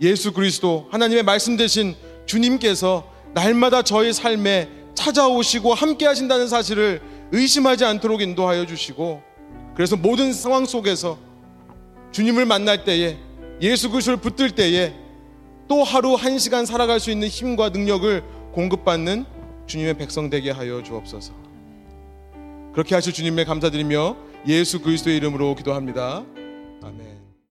예수 0.00 0.32
그리스도 0.32 0.88
하나님의 0.90 1.24
말씀 1.24 1.56
되신 1.56 1.96
주님께서 2.24 3.04
날마다 3.34 3.82
저희 3.82 4.12
삶에 4.12 4.68
찾아오시고 4.94 5.74
함께 5.74 6.06
하신다는 6.06 6.46
사실을 6.46 7.02
의심하지 7.32 7.84
않도록 7.84 8.22
인도하여 8.22 8.64
주시고 8.64 9.22
그래서 9.74 9.96
모든 9.96 10.32
상황 10.32 10.64
속에서 10.64 11.18
주님을 12.12 12.46
만날 12.46 12.84
때에 12.84 13.16
예수 13.60 13.90
그리스도를 13.90 14.20
붙들 14.20 14.52
때에 14.52 14.94
또 15.66 15.82
하루 15.82 16.14
한 16.14 16.38
시간 16.38 16.64
살아갈 16.64 17.00
수 17.00 17.10
있는 17.10 17.26
힘과 17.26 17.70
능력을 17.70 18.22
공급받는 18.52 19.24
주님의 19.66 19.94
백성 19.94 20.30
되게 20.30 20.50
하여 20.50 20.82
주옵소서. 20.82 21.41
그렇게 22.72 22.94
하실 22.94 23.12
주님의 23.12 23.44
감사드리며 23.44 24.16
예수 24.48 24.80
그리스도의 24.80 25.16
이름으로 25.18 25.54
기도합니다. 25.54 26.24
아멘. 26.82 27.11